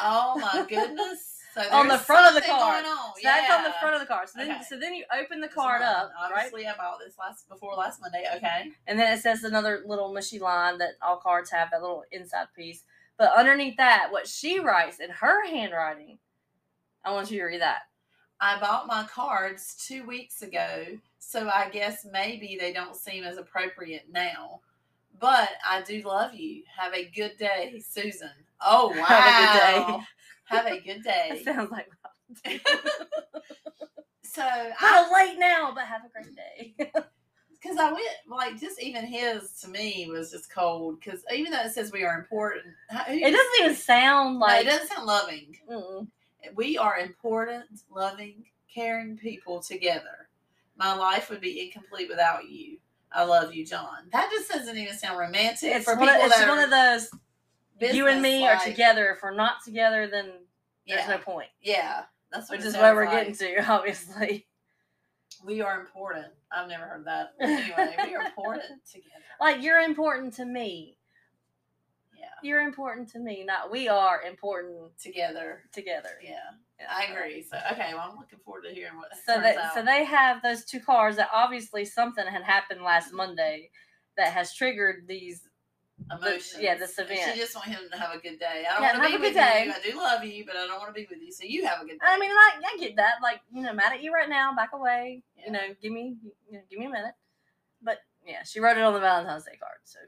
Oh 0.00 0.38
my 0.40 0.64
goodness. 0.68 1.40
So 1.54 1.62
on 1.70 1.86
the 1.86 1.98
front 1.98 2.26
of 2.26 2.34
the 2.34 2.48
card. 2.48 2.84
So 2.84 3.20
that's 3.22 3.50
on 3.52 3.62
the 3.62 3.72
front 3.80 3.94
of 3.94 4.00
the 4.00 4.06
card. 4.06 4.28
So 4.28 4.40
then, 4.40 4.50
Okay. 4.50 4.60
so 4.68 4.76
then 4.76 4.92
you 4.92 5.04
open 5.16 5.40
the 5.40 5.46
card 5.46 5.82
one, 5.82 5.88
up, 5.88 6.10
right? 6.18 6.32
Obviously, 6.32 6.66
I 6.66 6.74
bought 6.76 6.98
this 6.98 7.14
last 7.16 7.48
before 7.48 7.74
last 7.74 8.00
Monday. 8.00 8.24
Okay. 8.36 8.72
And 8.88 8.98
then 8.98 9.12
it 9.12 9.20
says 9.20 9.44
another 9.44 9.84
little 9.86 10.12
mushy 10.12 10.40
line 10.40 10.78
that 10.78 10.94
all 11.00 11.18
cards 11.18 11.50
have 11.52 11.70
that 11.70 11.80
little 11.80 12.02
inside 12.10 12.48
piece. 12.56 12.82
But 13.16 13.36
underneath 13.36 13.76
that, 13.76 14.08
what 14.10 14.26
she 14.26 14.58
writes 14.58 14.98
in 15.00 15.10
her 15.10 15.46
handwriting, 15.46 16.18
I 17.04 17.12
want 17.12 17.30
you 17.30 17.38
to 17.38 17.44
read 17.44 17.60
that. 17.60 17.82
I 18.40 18.58
bought 18.60 18.86
my 18.86 19.04
cards 19.04 19.76
two 19.86 20.04
weeks 20.06 20.42
ago, 20.42 20.84
so 21.18 21.48
I 21.48 21.68
guess 21.70 22.06
maybe 22.10 22.56
they 22.60 22.72
don't 22.72 22.96
seem 22.96 23.24
as 23.24 23.38
appropriate 23.38 24.06
now. 24.10 24.60
But 25.20 25.50
I 25.66 25.82
do 25.82 26.02
love 26.02 26.34
you. 26.34 26.64
Have 26.76 26.92
a 26.92 27.08
good 27.08 27.36
day, 27.38 27.82
Susan. 27.88 28.30
Oh 28.60 28.88
wow. 28.98 29.04
Have 29.06 29.26
a 29.26 29.40
good 29.40 29.52
day. 29.60 29.98
Have 30.46 30.66
a 30.66 30.80
good 30.80 31.02
day. 31.04 31.42
sounds 31.44 31.70
like 31.70 31.88
so 34.24 34.42
a 34.42 34.74
I 34.80 35.00
little 35.00 35.14
late 35.14 35.38
now, 35.38 35.72
but 35.74 35.84
have 35.84 36.02
a 36.04 36.08
great 36.08 36.34
day. 36.36 36.74
because 37.64 37.78
I 37.78 37.90
went 37.92 38.04
like 38.28 38.60
just 38.60 38.80
even 38.82 39.06
his 39.06 39.52
to 39.62 39.68
me 39.68 40.06
was 40.10 40.30
just 40.30 40.52
cold 40.52 41.00
because 41.00 41.24
even 41.34 41.50
though 41.52 41.62
it 41.62 41.72
says 41.72 41.92
we 41.92 42.04
are 42.04 42.18
important, 42.18 42.66
it 43.08 43.32
doesn't 43.32 43.64
even 43.64 43.74
sound 43.74 44.38
like 44.38 44.50
like. 44.58 44.66
it 44.66 44.68
doesn't 44.70 44.88
sound 44.88 45.06
loving. 45.06 45.56
Mm-mm. 45.70 46.06
We 46.54 46.76
are 46.76 46.98
important, 46.98 47.64
loving, 47.90 48.44
caring 48.72 49.16
people 49.16 49.60
together. 49.60 50.28
My 50.76 50.94
life 50.94 51.30
would 51.30 51.40
be 51.40 51.62
incomplete 51.62 52.08
without 52.10 52.48
you. 52.50 52.76
I 53.10 53.24
love 53.24 53.54
you, 53.54 53.64
John. 53.64 54.08
That 54.12 54.28
just 54.30 54.50
doesn't 54.50 54.76
even 54.76 54.94
sound 54.96 55.18
romantic 55.18 55.72
It's, 55.72 55.84
for 55.84 55.96
one 55.96 56.08
people 56.08 56.26
of, 56.26 56.32
it's 56.32 56.46
one 56.48 56.58
of 56.58 56.70
those. 56.70 57.10
You 57.94 58.08
and 58.08 58.20
me 58.20 58.46
are 58.46 58.58
together. 58.60 59.10
If 59.16 59.22
we're 59.22 59.34
not 59.34 59.64
together, 59.64 60.06
then 60.08 60.26
there's 60.86 61.00
Yeah, 61.06 61.06
no 61.08 61.18
point. 61.18 61.48
yeah, 61.62 62.02
that's 62.32 62.50
what 62.50 62.58
Which 62.58 62.66
it 62.66 62.68
is 62.70 62.74
where 62.76 62.94
we're 62.94 63.06
like. 63.06 63.34
getting 63.34 63.36
to, 63.36 63.64
obviously. 63.72 64.46
We 65.44 65.60
are 65.60 65.80
important. 65.80 66.26
I've 66.52 66.68
never 66.68 66.84
heard 66.84 67.06
that. 67.06 67.34
Anyway, 67.40 67.96
we 68.06 68.14
are 68.14 68.22
important 68.22 68.84
together. 68.90 69.24
Like 69.40 69.62
you're 69.62 69.80
important 69.80 70.34
to 70.34 70.44
me. 70.44 70.96
Yeah, 72.18 72.26
You're 72.42 72.60
important 72.60 73.10
to 73.10 73.18
me. 73.18 73.44
Not 73.44 73.70
we 73.70 73.88
are 73.88 74.22
important 74.22 74.92
together. 75.00 75.62
together. 75.72 76.10
Yeah, 76.22 76.36
I 76.90 77.04
agree. 77.12 77.42
So 77.42 77.58
okay, 77.72 77.92
well, 77.92 78.08
I'm 78.10 78.16
looking 78.18 78.38
forward 78.44 78.62
to 78.68 78.74
hearing 78.74 78.96
what. 78.96 79.08
So 79.26 79.40
they 79.40 79.56
out. 79.56 79.74
so 79.74 79.82
they 79.82 80.04
have 80.04 80.42
those 80.42 80.64
two 80.64 80.80
cars 80.80 81.16
that 81.16 81.28
obviously 81.32 81.84
something 81.84 82.26
had 82.26 82.42
happened 82.42 82.82
last 82.82 83.12
Monday 83.12 83.70
that 84.16 84.32
has 84.32 84.54
triggered 84.54 85.04
these. 85.06 85.42
Emotions. 86.10 86.62
yeah, 86.62 86.76
this 86.76 86.98
And 86.98 87.08
event. 87.10 87.32
She 87.34 87.40
just 87.40 87.54
want 87.54 87.68
him 87.68 87.80
to 87.90 87.98
have 87.98 88.14
a 88.14 88.18
good 88.18 88.38
day. 88.38 88.64
I 88.68 88.74
don't 88.74 88.82
Yeah, 88.82 88.92
want 88.98 89.04
to 89.04 89.08
be 89.10 89.16
a 89.16 89.18
with 89.18 89.34
good 89.34 89.40
day. 89.40 89.64
you. 89.66 89.72
I 89.72 89.90
do 89.90 89.96
love 89.98 90.24
you, 90.24 90.44
but 90.46 90.56
I 90.56 90.66
don't 90.66 90.78
want 90.78 90.94
to 90.94 91.00
be 91.00 91.06
with 91.08 91.20
you. 91.22 91.32
So 91.32 91.44
you 91.44 91.66
have 91.66 91.80
a 91.82 91.84
good 91.84 91.92
day. 91.92 91.98
I 92.02 92.18
mean, 92.18 92.30
I, 92.30 92.50
I 92.64 92.76
get 92.78 92.96
that. 92.96 93.14
Like 93.22 93.40
you 93.52 93.62
know, 93.62 93.72
mad 93.72 93.92
at 93.92 94.02
you 94.02 94.12
right 94.12 94.28
now. 94.28 94.54
Back 94.54 94.70
away. 94.72 95.22
Yeah. 95.36 95.46
You 95.46 95.52
know, 95.52 95.74
give 95.82 95.92
me 95.92 96.16
you 96.50 96.58
know, 96.58 96.64
give 96.70 96.78
me 96.78 96.86
a 96.86 96.90
minute. 96.90 97.14
But 97.82 97.98
yeah, 98.26 98.42
she 98.44 98.60
wrote 98.60 98.76
it 98.76 98.82
on 98.82 98.92
the 98.94 99.00
Valentine's 99.00 99.44
Day 99.44 99.56
card. 99.60 99.78
So, 99.84 99.98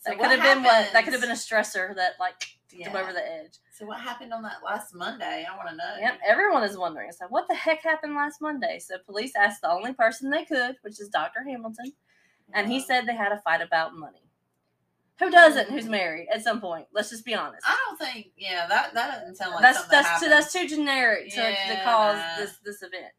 So 0.00 0.10
that 0.10 0.18
could 0.18 0.30
have 0.30 0.42
been 0.42 0.62
what 0.62 0.92
that 0.92 1.04
could 1.04 1.12
have 1.12 1.22
been 1.22 1.30
a 1.30 1.34
stressor 1.34 1.94
that 1.96 2.12
like 2.20 2.38
took 2.40 2.78
Yeah. 2.80 2.90
them 2.92 3.02
over 3.02 3.12
the 3.12 3.26
edge. 3.26 3.58
So 3.78 3.86
what 3.86 4.00
happened 4.00 4.32
on 4.32 4.42
that 4.42 4.58
last 4.64 4.94
Monday? 4.94 5.46
I 5.50 5.56
want 5.56 5.68
to 5.70 5.76
know. 5.76 5.94
Yep, 5.98 6.20
everyone 6.26 6.62
is 6.62 6.76
wondering. 6.76 7.10
So, 7.12 7.26
what 7.28 7.48
the 7.48 7.54
heck 7.54 7.82
happened 7.82 8.14
last 8.14 8.40
Monday? 8.40 8.78
So, 8.78 8.96
police 9.04 9.32
asked 9.36 9.60
the 9.62 9.70
only 9.70 9.92
person 9.92 10.30
they 10.30 10.44
could, 10.44 10.76
which 10.82 11.00
is 11.00 11.08
Dr. 11.08 11.42
Hamilton, 11.46 11.92
and 12.54 12.70
he 12.70 12.80
said 12.80 13.06
they 13.06 13.14
had 13.16 13.32
a 13.32 13.40
fight 13.40 13.60
about 13.60 13.94
money. 13.96 14.30
Who 15.18 15.30
doesn't? 15.30 15.70
Who's 15.70 15.86
married 15.86 16.28
at 16.32 16.42
some 16.42 16.60
point? 16.60 16.86
Let's 16.92 17.10
just 17.10 17.24
be 17.24 17.34
honest. 17.34 17.62
I 17.66 17.76
don't 17.86 17.98
think. 17.98 18.32
Yeah, 18.36 18.66
that 18.66 18.94
that 18.94 19.20
doesn't 19.20 19.36
sound 19.36 19.52
like 19.52 19.62
that's 19.62 19.86
that's 19.86 20.08
that 20.08 20.20
too, 20.20 20.28
that's 20.28 20.52
too 20.52 20.66
generic 20.66 21.30
to, 21.30 21.36
to 21.36 21.80
cause 21.84 22.18
this 22.38 22.56
this 22.64 22.82
event. 22.82 23.12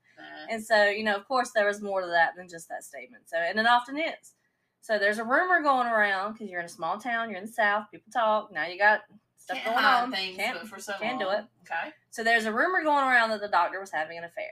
And 0.50 0.64
so, 0.64 0.86
you 0.86 1.04
know, 1.04 1.16
of 1.16 1.28
course, 1.28 1.52
there 1.52 1.66
was 1.66 1.82
more 1.82 2.02
to 2.02 2.08
that 2.08 2.36
than 2.36 2.48
just 2.48 2.70
that 2.70 2.84
statement. 2.84 3.24
So, 3.28 3.38
and 3.38 3.60
it 3.60 3.66
often 3.66 3.98
is. 3.98 4.34
So, 4.82 5.00
there's 5.00 5.18
a 5.18 5.24
rumor 5.24 5.62
going 5.62 5.88
around 5.88 6.34
because 6.34 6.50
you're 6.50 6.60
in 6.60 6.66
a 6.66 6.70
small 6.70 6.98
town, 6.98 7.30
you're 7.30 7.40
in 7.40 7.46
the 7.46 7.52
South, 7.52 7.86
people 7.92 8.12
talk. 8.12 8.52
Now 8.52 8.66
you 8.68 8.78
got 8.78 9.02
stuff 9.38 9.58
Can't 9.58 9.76
going 9.76 9.86
on. 9.86 10.12
things 10.12 10.38
Can't- 10.38 10.68
for 10.68 10.80
so 10.80 10.94
can't 11.00 11.20
do 11.20 11.30
it. 11.30 11.46
Okay. 11.64 11.94
so, 12.10 12.24
there's 12.24 12.46
a 12.46 12.54
rumor 12.54 12.84
going 12.84 13.06
around 13.06 13.30
that 13.30 13.42
the 13.42 13.48
doctor 13.48 13.80
was 13.80 13.92
having 13.92 14.18
an 14.18 14.24
affair. 14.24 14.52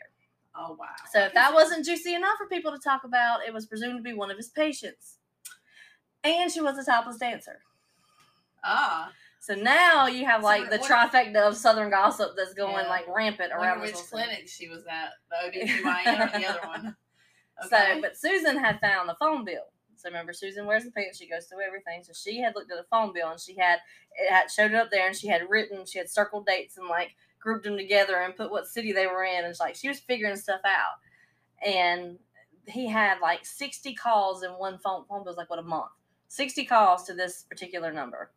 Oh 0.56 0.76
wow. 0.78 0.88
So 1.12 1.22
if 1.22 1.34
that 1.34 1.54
wasn't 1.54 1.86
juicy 1.86 2.14
enough 2.14 2.38
for 2.38 2.46
people 2.48 2.72
to 2.74 2.80
talk 2.80 3.04
about, 3.06 3.40
it 3.48 3.54
was 3.54 3.66
presumed 3.66 3.98
to 4.00 4.04
be 4.04 4.14
one 4.14 4.30
of 4.32 4.38
his 4.38 4.50
patients. 4.50 5.18
And 6.24 6.52
she 6.52 6.62
was 6.62 6.78
a 6.78 6.84
topless 6.84 7.18
dancer. 7.18 7.60
ah, 8.64 9.12
So 9.40 9.56
now 9.56 10.06
you 10.06 10.26
have 10.26 10.42
So 10.42 10.48
like 10.48 10.70
the 10.70 10.78
what- 10.78 10.90
trifecta 10.90 11.36
of 11.38 11.58
Southern 11.58 11.90
gossip 11.90 12.32
that's 12.38 12.54
going 12.54 12.84
Yeah. 12.86 12.90
like 12.90 13.08
rampant 13.08 13.52
around 13.54 13.82
which 13.82 13.92
this 13.92 14.10
whole 14.10 14.20
thing. 14.20 14.28
clinic 14.30 14.48
she 14.48 14.68
was 14.70 14.84
at, 14.88 15.14
the 15.30 15.36
OBGYN 15.60 16.36
or 16.36 16.40
the 16.40 16.46
other 16.48 16.68
one. 16.68 16.96
So, 17.70 18.02
but 18.02 18.18
Susan 18.18 18.58
had 18.58 18.80
found 18.80 19.10
the 19.10 19.16
phone 19.20 19.44
bill. 19.46 19.66
So 19.96 20.10
remember, 20.10 20.34
Susan 20.34 20.66
wears 20.66 20.84
the 20.84 20.92
pants. 20.92 21.18
She 21.20 21.30
goes 21.30 21.46
through 21.46 21.62
everything. 21.62 22.04
So 22.04 22.12
she 22.14 22.40
had 22.40 22.56
looked 22.56 22.72
at 22.72 22.78
the 22.78 22.88
phone 22.90 23.14
bill 23.14 23.30
and 23.30 23.40
she 23.40 23.56
had 23.56 23.80
it 24.16 24.32
had 24.32 24.50
showed 24.52 24.72
it 24.72 24.76
up 24.78 24.90
there, 24.92 25.06
and 25.08 25.16
she 25.16 25.28
had 25.28 25.48
written, 25.50 25.86
she 25.86 26.00
had 26.00 26.10
circled 26.10 26.46
dates 26.48 26.78
and 26.78 26.88
like 26.88 27.16
grouped 27.40 27.64
them 27.66 27.78
together 27.78 28.18
and 28.18 28.36
put 28.36 28.50
what 28.52 28.68
city 28.68 28.92
they 28.92 29.06
were 29.08 29.24
in, 29.24 29.38
and 29.40 29.48
it's 29.48 29.60
like 29.60 29.76
she 29.76 29.88
was 29.88 30.00
figuring 30.00 30.36
stuff 30.36 30.62
out. 30.66 30.98
And 31.66 32.18
he 32.68 32.88
had 32.88 33.20
like 33.22 33.46
sixty 33.46 33.94
calls 33.94 34.42
in 34.44 34.52
one 34.52 34.80
phone 34.80 35.06
phone 35.08 35.24
bill 35.24 35.32
was 35.34 35.38
like 35.38 35.50
what 35.52 35.60
a 35.60 35.64
month, 35.64 35.92
sixty 36.32 36.66
calls 36.66 37.04
to 37.04 37.14
this 37.14 37.44
particular 37.50 37.92
number, 37.92 38.32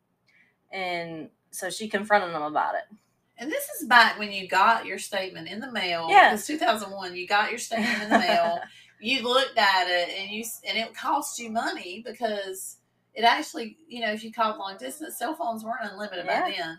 and 0.73 1.31
so 1.51 1.71
she 1.71 1.89
confronted 1.89 2.35
them 2.35 2.43
about 2.43 2.75
it. 2.75 2.97
And 3.39 3.51
this 3.51 3.69
is 3.71 3.89
back 3.89 4.19
when 4.19 4.33
you 4.33 4.49
got 4.49 4.87
your 4.87 4.99
statement 4.99 5.49
in 5.49 5.61
the 5.61 5.71
mail. 5.71 6.09
Yeah. 6.09 6.31
Because 6.31 6.47
2001, 6.47 7.17
you 7.17 7.27
got 7.27 7.51
your 7.51 7.59
statement 7.59 8.03
in 8.05 8.11
the 8.11 8.19
mail. 8.19 8.61
you 9.01 9.23
looked 9.23 9.59
at 9.59 9.89
it 9.89 10.09
and 10.19 10.31
you 10.31 10.45
and 10.69 10.79
it 10.79 10.95
cost 10.95 11.39
you 11.39 11.51
money 11.51 12.03
because 12.07 12.77
it 13.15 13.23
actually, 13.23 13.77
you 13.89 14.01
know, 14.01 14.13
if 14.13 14.23
you 14.25 14.33
called 14.33 14.59
long 14.59 14.77
distance, 14.79 15.19
cell 15.19 15.35
phones 15.35 15.65
weren't 15.65 15.81
unlimited 15.83 16.27
back 16.27 16.57
then. 16.57 16.79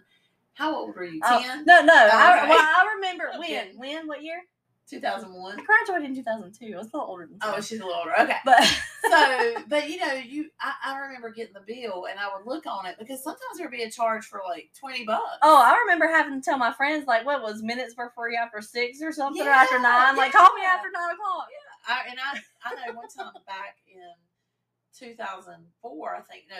How 0.54 0.74
old 0.74 0.96
were 0.96 1.04
you? 1.04 1.20
Oh, 1.24 1.42
10? 1.42 1.66
no, 1.66 1.82
no, 1.82 1.94
oh, 1.94 2.10
I, 2.14 2.40
okay. 2.40 2.50
well, 2.50 2.60
I 2.60 2.94
remember 2.96 3.32
Okay. 3.40 3.72
when, 3.76 3.78
when, 3.78 4.08
what 4.08 4.24
year? 4.24 4.42
2001. 4.90 5.60
I 5.60 5.64
graduated 5.64 6.10
in 6.10 6.16
two 6.16 6.24
thousand 6.24 6.54
two. 6.54 6.74
I 6.76 6.78
was 6.78 6.88
a 6.94 6.98
little 6.98 7.10
older 7.10 7.28
than 7.28 7.40
Oh, 7.42 7.60
she's 7.62 7.80
a 7.80 7.86
little 7.86 8.00
older. 8.00 8.14
Okay. 8.20 8.38
but 8.46 8.64
so, 9.10 9.54
but 9.68 9.90
you 9.90 9.98
know, 9.98 10.14
you 10.14 10.50
I, 10.62 10.74
I 10.86 11.00
remember 11.00 11.32
getting 11.32 11.54
the 11.54 11.62
bill 11.66 12.08
and 12.10 12.20
I 12.20 12.30
would 12.36 12.46
look 12.46 12.66
on 12.66 12.86
it 12.86 12.96
because 13.00 13.24
sometimes 13.24 13.58
there'd 13.58 13.72
be 13.72 13.84
a 13.84 13.92
charge 13.92 14.26
for 14.26 14.42
like 14.48 14.70
20 14.80 15.06
bucks. 15.06 15.24
Oh, 15.42 15.58
I 15.58 15.80
remember 15.82 16.08
having 16.08 16.40
to 16.40 16.46
tell 16.46 16.58
my 16.58 16.74
friends 16.74 17.08
like, 17.08 17.26
what 17.26 17.42
was 17.42 17.62
minutes 17.64 17.96
were 17.98 18.12
free 18.16 18.38
after 18.38 18.62
six 18.62 19.02
or 19.02 19.12
something 19.12 19.46
or 19.46 19.50
after 19.50 19.80
nine? 19.80 20.16
Like, 20.16 20.32
call 20.32 20.54
me 20.54 20.62
after 20.64 20.90
nine 20.94 21.12
o'clock. 21.14 21.48
Yeah. 21.50 21.66
I, 21.88 22.10
and 22.10 22.20
I, 22.20 22.40
I 22.64 22.88
know 22.88 22.94
one 22.98 23.08
time 23.16 23.34
back 23.48 23.78
in 23.88 24.14
2004, 24.98 26.16
I 26.16 26.22
think, 26.22 26.44
no, 26.50 26.56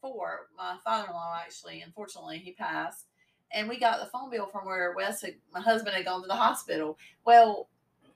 four, 0.00 0.48
my 0.56 0.76
father 0.84 1.08
in 1.08 1.14
law 1.14 1.38
actually, 1.44 1.82
unfortunately, 1.82 2.38
he 2.38 2.52
passed. 2.52 3.06
And 3.52 3.68
we 3.68 3.78
got 3.78 4.00
the 4.00 4.06
phone 4.06 4.30
bill 4.30 4.46
from 4.46 4.66
where 4.66 4.94
Wes, 4.96 5.22
had, 5.22 5.34
my 5.52 5.60
husband, 5.60 5.96
had 5.96 6.04
gone 6.04 6.22
to 6.22 6.28
the 6.28 6.34
hospital. 6.36 6.98
Well, 7.24 7.68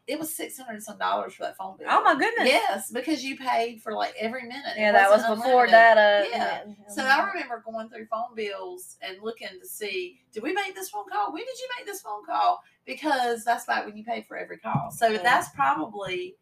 it 0.06 0.18
was 0.18 0.32
six 0.34 0.58
hundred 0.58 0.82
some 0.82 0.98
dollars 0.98 1.32
for 1.32 1.44
that 1.44 1.56
phone 1.56 1.78
bill. 1.78 1.86
Oh 1.88 2.02
my 2.02 2.14
goodness. 2.14 2.46
Yes, 2.46 2.90
because 2.90 3.24
you 3.24 3.38
paid 3.38 3.80
for 3.80 3.94
like 3.94 4.14
every 4.18 4.42
minute. 4.42 4.74
Yeah, 4.76 4.92
that 4.92 5.08
was 5.10 5.22
before 5.22 5.64
unlimited. 5.64 5.70
data. 5.70 6.24
Uh, 6.26 6.28
yeah. 6.30 6.62
So 6.94 7.02
I 7.04 7.26
remember 7.26 7.62
going 7.64 7.88
through 7.88 8.06
phone 8.06 8.34
bills 8.36 8.96
and 9.00 9.16
looking 9.22 9.48
to 9.60 9.66
see, 9.66 10.20
did 10.32 10.42
we 10.42 10.52
make 10.52 10.74
this 10.74 10.90
phone 10.90 11.08
call? 11.10 11.32
When 11.32 11.42
did 11.42 11.58
you 11.58 11.68
make 11.78 11.86
this 11.86 12.02
phone 12.02 12.24
call? 12.26 12.62
Because 12.84 13.44
that's 13.44 13.66
like 13.66 13.86
when 13.86 13.96
you 13.96 14.04
pay 14.04 14.20
for 14.28 14.36
every 14.36 14.58
call. 14.58 14.90
So 14.90 15.08
Yeah. 15.08 15.22
that's 15.22 15.48
probably. 15.50 16.36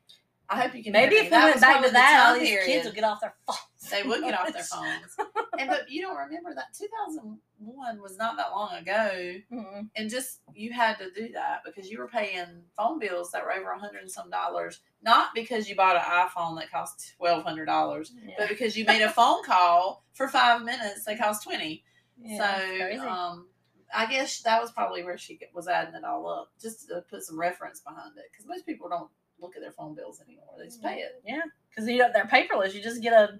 I 0.52 0.60
hope 0.62 0.74
you 0.74 0.82
can. 0.84 0.92
Maybe 0.92 1.14
hear 1.16 1.24
if 1.24 1.30
me. 1.30 1.36
we 1.36 1.40
That 1.40 1.44
went 1.44 1.54
was 1.56 1.60
back 1.60 1.70
probably 1.72 1.88
to 1.88 1.92
the 1.92 1.98
that, 1.98 2.26
all 2.26 2.38
these 2.38 2.48
period. 2.48 2.66
kids 2.66 2.84
would 2.86 2.94
get 2.94 3.04
off 3.04 3.20
their 3.20 3.34
phones. 3.46 3.58
They 3.90 4.02
would 4.04 4.20
get 4.22 4.34
off 4.38 4.52
their 4.52 4.62
phones. 4.62 5.16
and 5.58 5.68
but 5.68 5.90
you 5.90 6.02
don't 6.02 6.16
remember 6.16 6.54
that 6.54 6.66
2001 6.78 8.00
was 8.00 8.16
not 8.16 8.36
that 8.36 8.50
long 8.52 8.72
ago, 8.74 9.34
Mhm. 9.52 9.90
and 9.96 10.10
just 10.10 10.40
you 10.54 10.72
had 10.72 10.98
to 10.98 11.10
do 11.10 11.32
that 11.32 11.62
because 11.64 11.90
you 11.90 11.98
were 11.98 12.08
paying 12.08 12.62
phone 12.76 12.98
bills 12.98 13.30
that 13.32 13.44
were 13.44 13.52
over 13.52 13.70
a 13.70 13.78
hundred 13.78 14.02
and 14.02 14.10
some 14.10 14.30
dollars, 14.30 14.80
not 15.02 15.34
because 15.34 15.68
you 15.68 15.74
bought 15.76 15.96
an 15.96 16.02
iPhone 16.02 16.58
that 16.60 16.70
cost 16.70 17.14
twelve 17.16 17.42
hundred 17.42 17.66
dollars, 17.66 18.12
Yeah. 18.24 18.34
but 18.38 18.48
because 18.48 18.76
you 18.76 18.84
made 18.84 19.02
a 19.02 19.10
phone 19.10 19.42
call 19.44 20.04
for 20.12 20.28
five 20.28 20.62
minutes 20.62 21.04
that 21.04 21.18
cost 21.18 21.42
twenty. 21.42 21.84
Yeah, 22.24 22.60
so 23.00 23.08
um, 23.08 23.48
I 23.94 24.06
guess 24.06 24.42
that 24.42 24.60
was 24.60 24.70
probably 24.70 25.02
where 25.02 25.18
she 25.18 25.40
was 25.54 25.66
adding 25.66 25.94
it 25.94 26.04
all 26.04 26.28
up, 26.28 26.52
just 26.60 26.86
to 26.88 27.02
put 27.10 27.22
some 27.24 27.38
reference 27.38 27.80
behind 27.80 28.16
it, 28.16 28.24
because 28.30 28.46
most 28.46 28.64
people 28.64 28.88
don't 28.88 29.10
look 29.42 29.56
at 29.56 29.62
their 29.62 29.72
phone 29.72 29.94
bills 29.94 30.20
anymore; 30.20 30.44
they 30.58 30.64
just 30.66 30.82
pay 30.82 30.98
it. 31.00 31.22
Mm-hmm. 31.26 31.34
Yeah, 31.34 31.42
because 31.68 31.88
you 31.88 31.98
know 31.98 32.08
they're 32.12 32.24
paperless. 32.24 32.72
You 32.72 32.82
just 32.82 33.02
get 33.02 33.12
a 33.12 33.38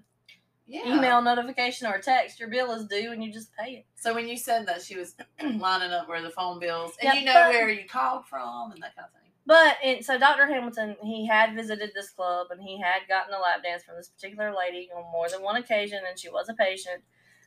Yeah. 0.67 0.95
email 0.95 1.21
notification 1.21 1.87
or 1.87 1.93
a 1.95 2.01
text. 2.01 2.39
Your 2.39 2.49
bill 2.49 2.71
is 2.73 2.85
due, 2.85 3.11
and 3.11 3.23
you 3.23 3.31
just 3.33 3.49
pay 3.55 3.71
it. 3.77 3.85
So 3.95 4.13
when 4.13 4.27
you 4.27 4.37
said 4.37 4.67
that, 4.67 4.81
she 4.83 4.95
was 4.97 5.15
lining 5.43 5.91
up 5.91 6.07
where 6.07 6.21
the 6.21 6.29
phone 6.29 6.59
bills, 6.59 6.93
and 7.01 7.13
Yeah, 7.13 7.19
you 7.19 7.25
know 7.25 7.33
but- 7.33 7.49
where 7.53 7.69
you 7.69 7.87
called 7.87 8.27
from 8.27 8.71
and 8.71 8.81
that 8.83 8.95
kind 8.95 9.05
of 9.07 9.11
thing. 9.13 9.19
But 9.45 9.75
it, 9.83 10.05
so 10.05 10.17
Dr. 10.17 10.45
Hamilton, 10.47 10.95
he 11.03 11.25
had 11.27 11.53
visited 11.53 11.91
this 11.93 12.09
club 12.11 12.47
and 12.49 12.61
he 12.61 12.79
had 12.79 13.01
gotten 13.09 13.33
a 13.33 13.39
lap 13.39 13.61
dance 13.61 13.83
from 13.83 13.97
this 13.97 14.07
particular 14.07 14.53
lady 14.57 14.87
on 14.95 15.03
more 15.11 15.27
than 15.27 15.41
one 15.41 15.57
occasion, 15.57 15.99
and 16.07 16.17
she 16.17 16.29
was 16.29 16.47
a 16.47 16.53
patient. 16.53 17.03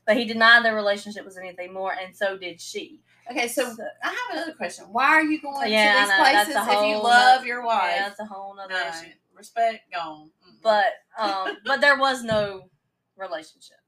But 0.07 0.17
he 0.17 0.25
denied 0.25 0.65
their 0.65 0.75
relationship 0.77 1.25
was 1.25 1.37
anything 1.37 1.73
more, 1.73 1.93
and 1.93 2.17
so 2.17 2.37
did 2.39 2.61
she. 2.61 3.01
Okay, 3.31 3.49
so 3.49 3.75
So- 3.75 3.89
I 4.05 4.09
have 4.09 4.17
another 4.37 4.53
question. 4.55 4.85
Why 4.93 5.07
are 5.09 5.23
you 5.25 5.41
going 5.43 5.71
Yeah, 5.73 5.95
to 5.95 6.01
these 6.01 6.09
know, 6.11 6.23
places 6.23 6.57
if 6.57 6.89
you 6.89 7.03
love 7.03 7.45
your 7.45 7.61
Yeah, 7.61 7.67
wife? 7.67 7.97
that's 7.99 8.21
a 8.21 8.25
whole 8.25 8.55
nother 8.55 8.75
no, 8.75 8.89
issue. 8.89 9.13
respect 9.35 9.93
gone. 9.93 10.31
Mm-mm. 10.49 10.63
But 10.63 10.93
um, 11.19 11.57
but 11.67 11.81
there 11.81 11.99
was 11.99 12.23
no 12.23 12.71
relationship. 13.17 13.79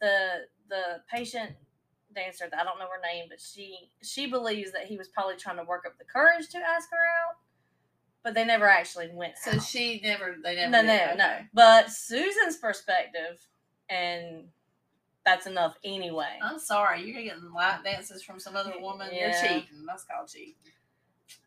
The 0.00 0.46
the 0.68 1.02
patient 1.08 1.52
dancer, 2.14 2.44
I 2.52 2.64
don't 2.64 2.78
know 2.80 2.86
her 2.88 3.00
name, 3.00 3.26
but 3.28 3.40
she 3.40 3.92
she 4.02 4.26
believes 4.26 4.72
that 4.72 4.86
he 4.86 4.96
was 4.96 5.06
probably 5.08 5.36
trying 5.36 5.58
to 5.58 5.64
work 5.64 5.84
up 5.86 5.96
the 5.98 6.04
courage 6.04 6.48
to 6.48 6.58
ask 6.58 6.90
her 6.90 6.96
out, 6.96 7.36
but 8.24 8.34
they 8.34 8.44
never 8.44 8.68
actually 8.68 9.10
went. 9.12 9.38
so 9.38 9.52
out. 9.52 9.62
she 9.62 10.00
never. 10.02 10.34
They 10.42 10.56
never. 10.56 10.70
no 10.70 10.82
no 10.82 11.14
no. 11.14 11.38
But 11.54 11.88
Susan's 11.92 12.56
perspective, 12.56 13.46
and 13.88 14.48
that's 15.24 15.46
enough 15.46 15.76
anyway. 15.84 16.38
I'm 16.42 16.58
sorry, 16.58 17.02
you're 17.04 17.22
getting 17.22 17.52
lap 17.54 17.84
dances 17.84 18.22
from 18.22 18.40
some 18.40 18.56
other 18.56 18.74
woman. 18.80 19.08
You're 19.12 19.32
cheating. 19.32 19.84
That's 19.86 20.04
called 20.04 20.28
cheating. 20.28 20.54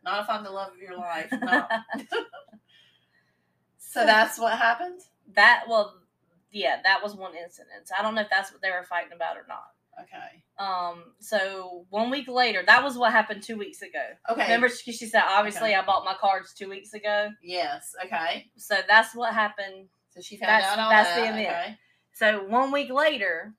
Not 0.03 0.24
if 0.24 0.29
I'm 0.29 0.44
the 0.44 0.51
love 0.51 0.72
of 0.74 0.77
your 0.79 0.98
life. 0.98 1.32
No. 1.32 1.65
so 3.77 4.05
that's 4.05 4.39
what 4.39 4.58
happened. 4.58 5.01
that 5.36 5.63
well, 5.70 5.96
yeah, 6.51 6.77
that 6.84 7.01
was 7.03 7.15
one 7.15 7.36
incident. 7.36 7.89
I 7.98 8.01
don't 8.01 8.15
know 8.15 8.22
if 8.22 8.29
that's 8.29 8.51
what 8.51 8.62
they 8.62 8.72
were 8.72 8.84
fighting 8.84 9.13
about 9.13 9.38
or 9.38 9.46
not. 9.48 9.63
Okay. 10.01 10.44
Um, 10.60 11.13
so 11.20 11.86
one 11.89 12.10
week 12.10 12.27
later, 12.27 12.63
that 12.65 12.84
was 12.84 12.98
what 12.98 13.12
happened 13.12 13.44
two 13.44 13.58
weeks 13.58 13.82
ago. 13.82 14.03
Okay. 14.29 14.44
Remember, 14.44 14.67
she, 14.70 14.91
she 14.91 15.05
said, 15.05 15.24
obviously, 15.25 15.70
Okay. 15.70 15.75
I 15.75 15.86
bought 15.86 16.03
my 16.03 16.15
cards 16.20 16.53
two 16.53 16.70
weeks 16.70 16.94
ago. 16.94 17.29
Yes. 17.41 17.94
Okay. 18.05 18.48
So 18.58 18.75
that's 18.88 19.15
what 19.15 19.34
happened. 19.34 19.88
So 20.10 20.22
she 20.22 20.38
found 20.38 20.50
That's- 20.50 20.72
out 20.72 20.79
all 20.79 20.89
that's 20.89 21.10
that. 21.10 21.22
the 21.22 21.27
event. 21.29 21.48
Okay. 21.48 21.77
So 22.13 22.44
one 22.46 22.72
week 22.72 22.89
later, 22.91 23.53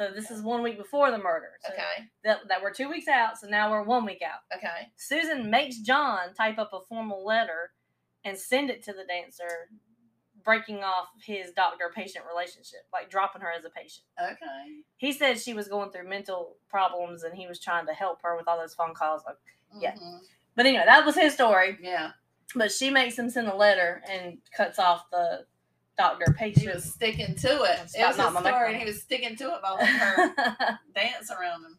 so 0.00 0.10
this 0.14 0.30
is 0.30 0.40
one 0.42 0.62
week 0.62 0.78
before 0.78 1.10
the 1.10 1.18
murder. 1.18 1.50
So 1.66 1.72
Okay. 1.74 2.08
that, 2.24 2.48
that 2.48 2.62
we're 2.62 2.72
two 2.72 2.88
weeks 2.88 3.06
out. 3.06 3.38
So 3.38 3.46
now 3.48 3.70
we're 3.70 3.82
one 3.82 4.06
week 4.06 4.22
out. 4.22 4.40
Okay. 4.56 4.88
Susan 4.96 5.50
makes 5.50 5.76
John 5.80 6.32
type 6.34 6.58
up 6.58 6.70
a 6.72 6.80
formal 6.88 7.22
letter 7.24 7.72
and 8.24 8.38
send 8.38 8.70
it 8.70 8.82
to 8.84 8.92
the 8.94 9.04
dancer, 9.04 9.68
breaking 10.42 10.82
off 10.82 11.08
his 11.22 11.50
doctor 11.52 11.90
patient 11.94 12.24
relationship, 12.26 12.80
like 12.94 13.10
dropping 13.10 13.42
her 13.42 13.52
as 13.52 13.66
a 13.66 13.70
patient. 13.70 14.06
Okay. 14.18 14.80
He 14.96 15.12
said 15.12 15.38
she 15.38 15.52
was 15.52 15.68
going 15.68 15.90
through 15.90 16.08
mental 16.08 16.56
problems 16.70 17.22
and 17.24 17.34
he 17.34 17.46
was 17.46 17.60
trying 17.60 17.84
to 17.86 17.92
help 17.92 18.22
her 18.22 18.36
with 18.38 18.48
all 18.48 18.58
those 18.58 18.72
phone 18.74 18.94
calls. 18.94 19.22
Like, 19.26 19.36
Yeah. 19.78 19.94
Mhm. 19.96 20.20
But 20.56 20.64
anyway, 20.64 20.84
that 20.86 21.04
was 21.04 21.14
his 21.14 21.34
story. 21.34 21.76
Yeah. 21.80 22.12
But 22.54 22.72
she 22.72 22.88
makes 22.90 23.18
him 23.18 23.28
send 23.28 23.48
a 23.48 23.54
letter 23.54 24.02
and 24.08 24.38
cuts 24.56 24.78
off 24.78 25.10
the 25.10 25.46
doctor 25.96 26.34
patient. 26.36 26.66
He 26.66 26.72
was 26.72 26.84
sticking 26.84 27.34
to 27.36 27.48
it. 27.62 27.78
It 27.94 28.06
was 28.06 28.16
my 28.18 28.40
story, 28.40 28.72
and 28.72 28.76
he 28.76 28.86
was 28.86 29.02
sticking 29.02 29.36
to 29.36 29.54
it 29.54 29.62
by 29.62 29.70
letting 29.72 29.86
her 29.94 30.78
dance 30.94 31.30
around 31.30 31.64
him. 31.64 31.78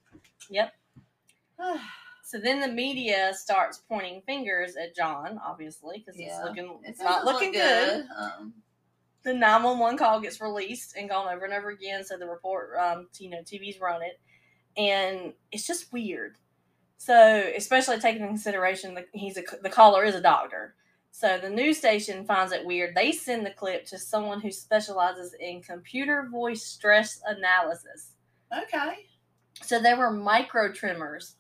Yep. 0.50 0.74
so 2.24 2.40
then 2.40 2.60
the 2.60 2.68
media 2.68 3.34
starts 3.36 3.82
pointing 3.90 4.22
fingers 4.26 4.76
at 4.76 4.96
John, 4.96 5.40
obviously, 5.46 6.00
because 6.00 6.20
Yeah. 6.20 6.38
it's 6.38 6.46
looking 6.46 6.80
it's 6.84 7.00
not 7.00 7.26
look 7.26 7.36
looking 7.36 7.54
good. 7.54 8.06
Um, 8.18 8.54
The 9.24 9.34
911 9.34 9.98
call 9.98 10.20
gets 10.20 10.42
released 10.42 10.96
and 10.98 11.10
gone 11.10 11.34
over 11.34 11.46
and 11.46 11.54
over 11.54 11.70
again. 11.70 12.04
So 12.04 12.18
the 12.18 12.28
report, 12.28 12.72
um, 12.78 13.08
you 13.20 13.30
know, 13.30 13.40
TV's 13.40 13.80
run 13.80 14.02
it, 14.02 14.20
and 14.78 15.34
it's 15.52 15.68
just 15.68 15.92
weird. 15.94 16.36
So 16.98 17.52
especially 17.56 18.00
taking 18.00 18.22
into 18.22 18.34
consideration 18.34 18.94
that 18.96 19.08
he's 19.14 19.38
a 19.38 19.44
the 19.62 19.70
caller 19.70 20.04
is 20.04 20.16
a 20.16 20.22
doctor. 20.22 20.76
So 21.12 21.38
the 21.38 21.50
news 21.50 21.78
station 21.78 22.26
finds 22.26 22.54
it 22.54 22.66
weird. 22.66 22.96
They 22.96 23.12
send 23.12 23.46
the 23.46 23.52
clip 23.52 23.86
to 23.88 24.00
someone 24.00 24.42
who 24.42 24.52
specializes 24.52 25.36
in 25.40 25.62
computer 25.62 26.28
voice 26.32 26.64
stress 26.64 27.22
analysis. 27.28 28.14
okay. 28.58 29.06
So 29.62 29.80
there 29.80 29.98
were 29.98 30.10
micro 30.10 30.72
tremors 30.72 31.36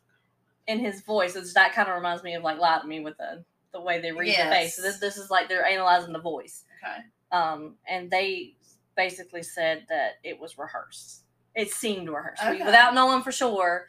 in 0.68 0.80
his 0.80 1.02
voice. 1.02 1.36
Which 1.36 1.54
that 1.54 1.74
kind 1.74 1.90
of 1.90 1.96
reminds 1.96 2.24
me 2.24 2.36
of 2.36 2.44
like 2.44 2.60
Lie 2.60 2.80
to 2.82 2.88
Me 2.88 3.00
with 3.00 3.18
the 3.18 3.44
the 3.72 3.82
way 3.82 4.02
they 4.02 4.12
read 4.12 4.38
the 4.38 4.50
face. 4.50 4.76
So 4.76 4.82
this 4.82 5.00
this 5.00 5.18
is 5.18 5.30
like 5.32 5.50
they're 5.50 5.66
analyzing 5.66 6.14
the 6.14 6.20
voice. 6.20 6.66
Okay. 6.84 7.02
Um, 7.32 7.76
and 7.88 8.12
they 8.12 8.56
basically 8.96 9.44
said 9.44 9.86
that 9.90 10.20
it 10.24 10.40
was 10.40 10.58
rehearsed. 10.58 11.24
It 11.56 11.72
seemed 11.72 12.10
rehearsed. 12.10 12.44
Okay. 12.44 12.64
Without 12.64 12.94
knowing 12.94 13.24
for 13.24 13.32
sure, 13.32 13.88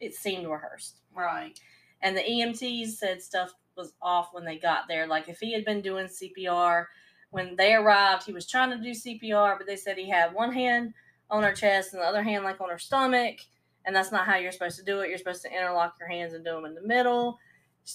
it 0.00 0.14
seemed 0.14 0.46
rehearsed. 0.46 0.98
Right. 1.14 1.58
And 2.02 2.16
the 2.16 2.22
EMTs 2.22 2.90
said 2.90 3.22
stuff 3.22 3.54
was 3.76 3.92
off 4.02 4.28
when 4.32 4.44
they 4.44 4.58
got 4.58 4.88
there. 4.88 5.06
Like 5.06 5.28
if 5.28 5.38
he 5.40 5.52
had 5.52 5.64
been 5.64 5.80
doing 5.80 6.06
CPR 6.06 6.86
when 7.30 7.56
they 7.56 7.74
arrived, 7.74 8.24
he 8.24 8.32
was 8.32 8.46
trying 8.46 8.70
to 8.70 8.78
do 8.78 8.90
CPR, 8.90 9.56
but 9.58 9.66
they 9.66 9.76
said 9.76 9.96
he 9.96 10.08
had 10.08 10.34
one 10.34 10.52
hand 10.52 10.92
on 11.30 11.42
her 11.42 11.52
chest 11.52 11.94
and 11.94 12.02
the 12.02 12.06
other 12.06 12.22
hand 12.22 12.44
like 12.44 12.60
on 12.60 12.68
her 12.68 12.78
stomach. 12.78 13.36
And 13.84 13.96
that's 13.96 14.12
not 14.12 14.26
how 14.26 14.36
you're 14.36 14.52
supposed 14.52 14.78
to 14.78 14.84
do 14.84 15.00
it. 15.00 15.08
You're 15.08 15.18
supposed 15.18 15.42
to 15.42 15.50
interlock 15.52 15.94
your 15.98 16.08
hands 16.08 16.34
and 16.34 16.44
do 16.44 16.52
them 16.52 16.66
in 16.66 16.74
the 16.74 16.82
middle. 16.86 17.38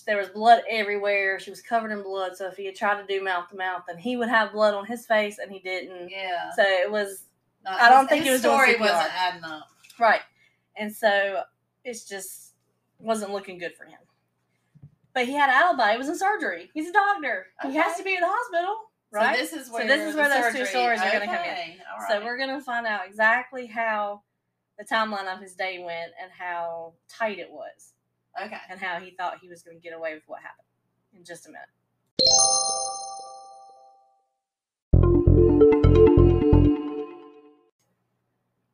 There 0.05 0.17
was 0.17 0.27
blood 0.29 0.63
everywhere. 0.69 1.39
She 1.39 1.49
was 1.49 1.61
covered 1.61 1.91
in 1.91 2.03
blood. 2.03 2.35
So 2.35 2.47
if 2.47 2.57
he 2.57 2.65
had 2.65 2.75
tried 2.75 2.99
to 2.99 3.07
do 3.07 3.23
mouth 3.23 3.47
to 3.51 3.55
mouth, 3.55 3.83
then 3.87 3.97
he 3.97 4.17
would 4.17 4.27
have 4.27 4.51
blood 4.51 4.73
on 4.73 4.85
his 4.85 5.05
face, 5.05 5.37
and 5.37 5.49
he 5.49 5.59
didn't. 5.59 6.09
Yeah. 6.09 6.49
So 6.57 6.63
it 6.63 6.91
was 6.91 7.27
Not- 7.63 7.79
I 7.79 7.89
don't 7.89 8.01
his- 8.01 8.09
think 8.09 8.23
he 8.23 8.29
his 8.29 8.35
was 8.35 8.41
doing 8.41 8.55
story 8.55 8.73
CPR. 8.73 8.79
wasn't 8.81 9.13
adding 9.15 9.43
up. 9.45 9.67
Right. 9.97 10.21
And 10.75 10.93
so 10.93 11.43
it's 11.85 12.03
just 12.05 12.53
wasn't 12.99 13.31
looking 13.31 13.57
good 13.59 13.75
for 13.77 13.85
him. 13.85 13.99
But 15.17 15.25
he 15.25 15.33
had 15.33 15.49
an 15.49 15.55
alibi. 15.55 15.93
He 15.93 15.97
was 15.97 16.09
in 16.09 16.15
surgery. 16.15 16.69
He's 16.75 16.89
a 16.89 16.93
doctor. 16.93 17.47
He 17.63 17.73
has 17.73 17.97
to 17.97 18.03
be 18.03 18.13
in 18.13 18.21
the 18.21 18.27
hospital. 18.29 18.75
Right. 19.11 19.35
So 19.35 19.41
this 19.41 19.51
is 19.53 19.65
So 19.65 19.73
where 19.73 19.87
this 19.87 20.07
is 20.09 20.15
where 20.15 20.29
those 20.29 20.45
two 20.53 20.59
surgery- 20.59 20.65
stories 20.67 21.01
are 21.01 21.11
gonna 21.11 21.25
come 21.25 21.35
in. 21.37 21.39
Okay, 21.41 21.77
all 21.91 22.07
So 22.07 22.23
we're 22.23 22.37
gonna 22.37 22.61
find 22.61 22.85
out 22.85 23.07
exactly 23.07 23.65
how 23.65 24.21
the 24.77 24.85
timeline 24.85 25.25
of 25.33 25.41
his 25.41 25.55
day 25.55 25.79
went 25.79 26.11
and 26.21 26.31
how 26.31 26.93
tight 27.09 27.39
it 27.39 27.49
was 27.49 27.93
okay. 28.39 28.59
and 28.69 28.79
how 28.79 28.99
he 28.99 29.09
thought 29.09 29.39
he 29.39 29.49
was 29.49 29.63
gonna 29.63 29.79
get 29.79 29.93
away 29.93 30.13
with 30.13 30.21
what 30.27 30.43
happened 30.43 30.67
in 31.13 31.23
just 31.25 31.47
a 31.47 31.49
minute. 31.49 32.86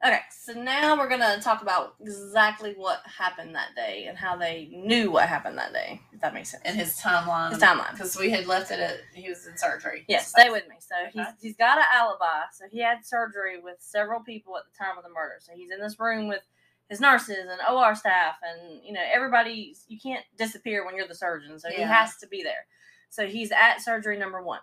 Okay, 0.05 0.19
so 0.37 0.51
now 0.51 0.97
we're 0.97 1.07
gonna 1.07 1.39
talk 1.39 1.61
about 1.61 1.95
exactly 2.01 2.73
what 2.75 3.01
happened 3.05 3.55
that 3.55 3.73
day 3.73 4.07
and 4.09 4.17
how 4.17 4.35
they 4.35 4.67
knew 4.69 5.09
what 5.09 5.29
happened 5.29 5.57
that 5.57 5.71
day. 5.71 6.01
If 6.11 6.19
that 6.19 6.33
makes 6.33 6.51
sense. 6.51 6.61
And 6.65 6.75
his 6.75 6.99
timeline. 6.99 7.51
His 7.51 7.59
timeline. 7.59 7.91
Because 7.91 8.17
we 8.17 8.29
had 8.29 8.45
left 8.45 8.69
it 8.71 8.79
at 8.81 8.97
he 9.13 9.29
was 9.29 9.47
in 9.47 9.57
surgery. 9.57 10.03
Yes, 10.09 10.27
stay 10.27 10.49
with 10.49 10.67
me. 10.67 10.75
So 10.79 10.95
he's 11.13 11.27
he's 11.41 11.55
got 11.55 11.77
an 11.77 11.85
alibi. 11.93 12.43
So 12.51 12.65
he 12.69 12.79
had 12.79 13.05
surgery 13.05 13.61
with 13.61 13.77
several 13.79 14.19
people 14.19 14.57
at 14.57 14.63
the 14.65 14.77
time 14.77 14.97
of 14.97 15.05
the 15.05 15.09
murder. 15.09 15.35
So 15.39 15.53
he's 15.55 15.71
in 15.71 15.79
this 15.79 15.97
room 15.97 16.27
with 16.27 16.41
his 16.89 16.99
nurses 16.99 17.47
and 17.49 17.61
OR 17.71 17.95
staff 17.95 18.35
and 18.43 18.83
you 18.83 18.91
know 18.91 19.03
everybody. 19.09 19.73
You 19.87 19.97
can't 19.97 20.25
disappear 20.37 20.85
when 20.85 20.97
you're 20.97 21.07
the 21.07 21.15
surgeon, 21.15 21.57
so 21.59 21.69
he 21.69 21.81
has 21.81 22.17
to 22.17 22.27
be 22.27 22.43
there. 22.43 22.65
So 23.09 23.25
he's 23.25 23.53
at 23.53 23.79
surgery 23.79 24.17
number 24.17 24.43
one. 24.43 24.61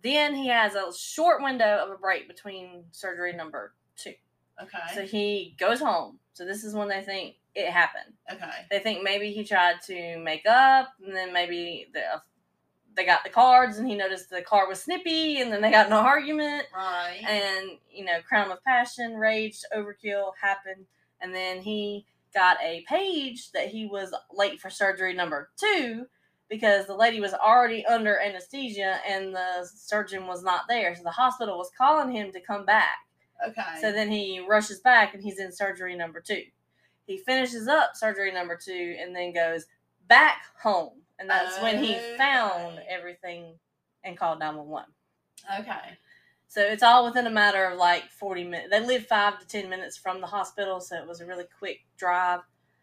Then 0.00 0.36
he 0.36 0.46
has 0.46 0.76
a 0.76 0.92
short 0.96 1.42
window 1.42 1.78
of 1.84 1.90
a 1.90 1.96
break 1.96 2.28
between 2.28 2.84
surgery 2.92 3.32
number 3.32 3.72
two. 3.96 4.14
Okay. 4.62 4.78
So 4.94 5.02
he 5.02 5.54
goes 5.58 5.80
home. 5.80 6.18
So 6.34 6.44
this 6.44 6.64
is 6.64 6.74
when 6.74 6.88
they 6.88 7.02
think 7.02 7.36
it 7.54 7.68
happened. 7.70 8.14
okay. 8.32 8.50
They 8.70 8.78
think 8.78 9.02
maybe 9.02 9.30
he 9.32 9.44
tried 9.44 9.80
to 9.86 10.18
make 10.18 10.46
up, 10.46 10.88
and 11.04 11.14
then 11.14 11.32
maybe 11.32 11.88
the, 11.92 12.00
uh, 12.00 12.18
they 12.94 13.04
got 13.04 13.24
the 13.24 13.30
cards, 13.30 13.78
and 13.78 13.86
he 13.88 13.94
noticed 13.94 14.30
the 14.30 14.42
card 14.42 14.68
was 14.68 14.82
snippy, 14.82 15.40
and 15.40 15.52
then 15.52 15.60
they 15.62 15.70
got 15.70 15.86
in 15.86 15.92
an 15.92 15.98
argument, 15.98 16.64
Right. 16.74 17.22
and 17.28 17.78
you 17.90 18.04
know, 18.04 18.20
crime 18.26 18.50
of 18.50 18.62
passion, 18.64 19.16
rage, 19.16 19.58
overkill 19.76 20.32
happened, 20.40 20.86
and 21.20 21.34
then 21.34 21.60
he 21.62 22.06
got 22.34 22.56
a 22.62 22.82
page 22.88 23.52
that 23.52 23.68
he 23.68 23.84
was 23.86 24.14
late 24.32 24.58
for 24.60 24.70
surgery 24.70 25.12
number 25.12 25.50
two 25.58 26.06
because 26.48 26.86
the 26.86 26.94
lady 26.94 27.20
was 27.20 27.34
already 27.34 27.84
under 27.86 28.18
anesthesia 28.18 28.98
and 29.06 29.34
the 29.34 29.66
surgeon 29.74 30.26
was 30.26 30.42
not 30.42 30.62
there, 30.68 30.94
so 30.94 31.02
the 31.02 31.10
hospital 31.10 31.58
was 31.58 31.70
calling 31.76 32.10
him 32.14 32.32
to 32.32 32.40
come 32.40 32.64
back. 32.64 32.96
Okay. 33.48 33.62
So 33.80 33.92
then 33.92 34.10
he 34.10 34.40
rushes 34.46 34.80
back 34.80 35.14
and 35.14 35.22
he's 35.22 35.38
in 35.38 35.52
surgery 35.52 35.96
number 35.96 36.20
two. 36.20 36.42
He 37.06 37.18
finishes 37.18 37.68
up 37.68 37.90
surgery 37.96 38.32
number 38.32 38.56
two 38.56 38.96
and 39.00 39.14
then 39.14 39.32
goes 39.32 39.66
back 40.08 40.42
home. 40.62 41.02
And 41.18 41.28
that's 41.30 41.60
when 41.60 41.82
he 41.82 41.96
found 42.16 42.80
everything 42.88 43.54
and 44.04 44.16
called 44.16 44.38
911. 44.40 44.92
okay. 45.60 45.98
So 46.48 46.60
it's 46.60 46.82
all 46.82 47.04
within 47.04 47.26
a 47.26 47.30
matter 47.30 47.64
of 47.64 47.78
like 47.78 48.10
40 48.10 48.44
minutes. 48.44 48.70
They 48.70 48.84
live 48.84 49.06
five 49.06 49.38
to 49.40 49.46
10 49.46 49.70
minutes 49.70 49.96
from 49.96 50.20
the 50.20 50.26
hospital, 50.26 50.80
so 50.80 50.96
it 50.96 51.06
was 51.08 51.20
a 51.20 51.26
really 51.26 51.44
quick 51.58 51.80
drive. 51.96 52.40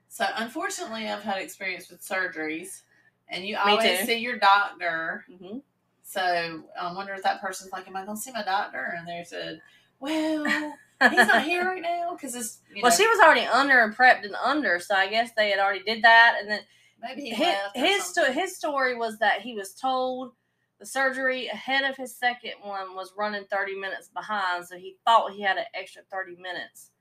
So 0.08 0.26
unfortunately, 0.38 1.08
I've 1.08 1.22
had 1.22 1.38
experience 1.40 1.90
with 1.90 2.02
surgeries, 2.02 2.82
and 3.28 3.46
you 3.46 3.54
Me 3.54 3.60
always 3.74 4.00
too. 4.00 4.06
see 4.06 4.18
your 4.18 4.40
doctor. 4.40 5.24
hmm 5.40 5.60
So 6.04 6.64
I 6.82 6.94
wonder 6.94 7.14
if 7.14 7.22
that 7.24 7.42
person's 7.42 7.72
like, 7.72 7.88
"Am 7.88 7.96
I 7.96 8.06
going 8.06 8.18
to 8.18 8.22
see 8.24 8.32
my 8.32 8.44
doctor?" 8.44 8.96
And 8.98 9.08
they 9.08 9.24
said, 9.24 9.62
"Well, 10.00 10.46
he's 11.10 11.28
not 11.28 11.44
here 11.44 11.66
right 11.66 11.82
now 11.82 12.14
because 12.16 12.36
it's 12.36 12.60
you 12.74 12.82
Well, 12.82 12.92
know, 12.92 12.96
she 12.98 13.08
was 13.08 13.20
already 13.20 13.46
under 13.46 13.80
and 13.84 13.96
prepped 13.96 14.26
and 14.26 14.36
under, 14.36 14.80
so 14.80 14.96
I 14.96 15.08
guess 15.08 15.32
they 15.36 15.50
had 15.50 15.60
already 15.60 15.84
did 15.84 16.04
that. 16.04 16.38
And 16.40 16.50
then 16.50 16.60
maybe 17.02 17.22
he 17.24 17.30
his 17.30 17.40
left." 17.48 17.78
or 17.78 17.80
his, 17.86 18.04
sto- 18.04 18.32
his 18.32 18.56
story 18.56 18.96
was 18.96 19.20
that 19.20 19.42
he 19.42 19.56
was 19.56 19.74
told 19.74 20.34
The 20.80 20.86
surgery 20.86 21.48
ahead 21.48 21.84
of 21.90 21.98
his 21.98 22.16
second 22.16 22.54
one 22.62 22.96
was 22.96 23.14
running 23.18 23.44
30 23.52 23.76
minutes 23.80 24.10
behind, 24.10 24.66
so 24.66 24.78
he 24.78 24.96
thought 25.06 25.32
he 25.34 25.42
had 25.42 25.58
an 25.58 25.66
extra 25.74 26.02
30 26.12 26.36
minutes, 26.42 26.92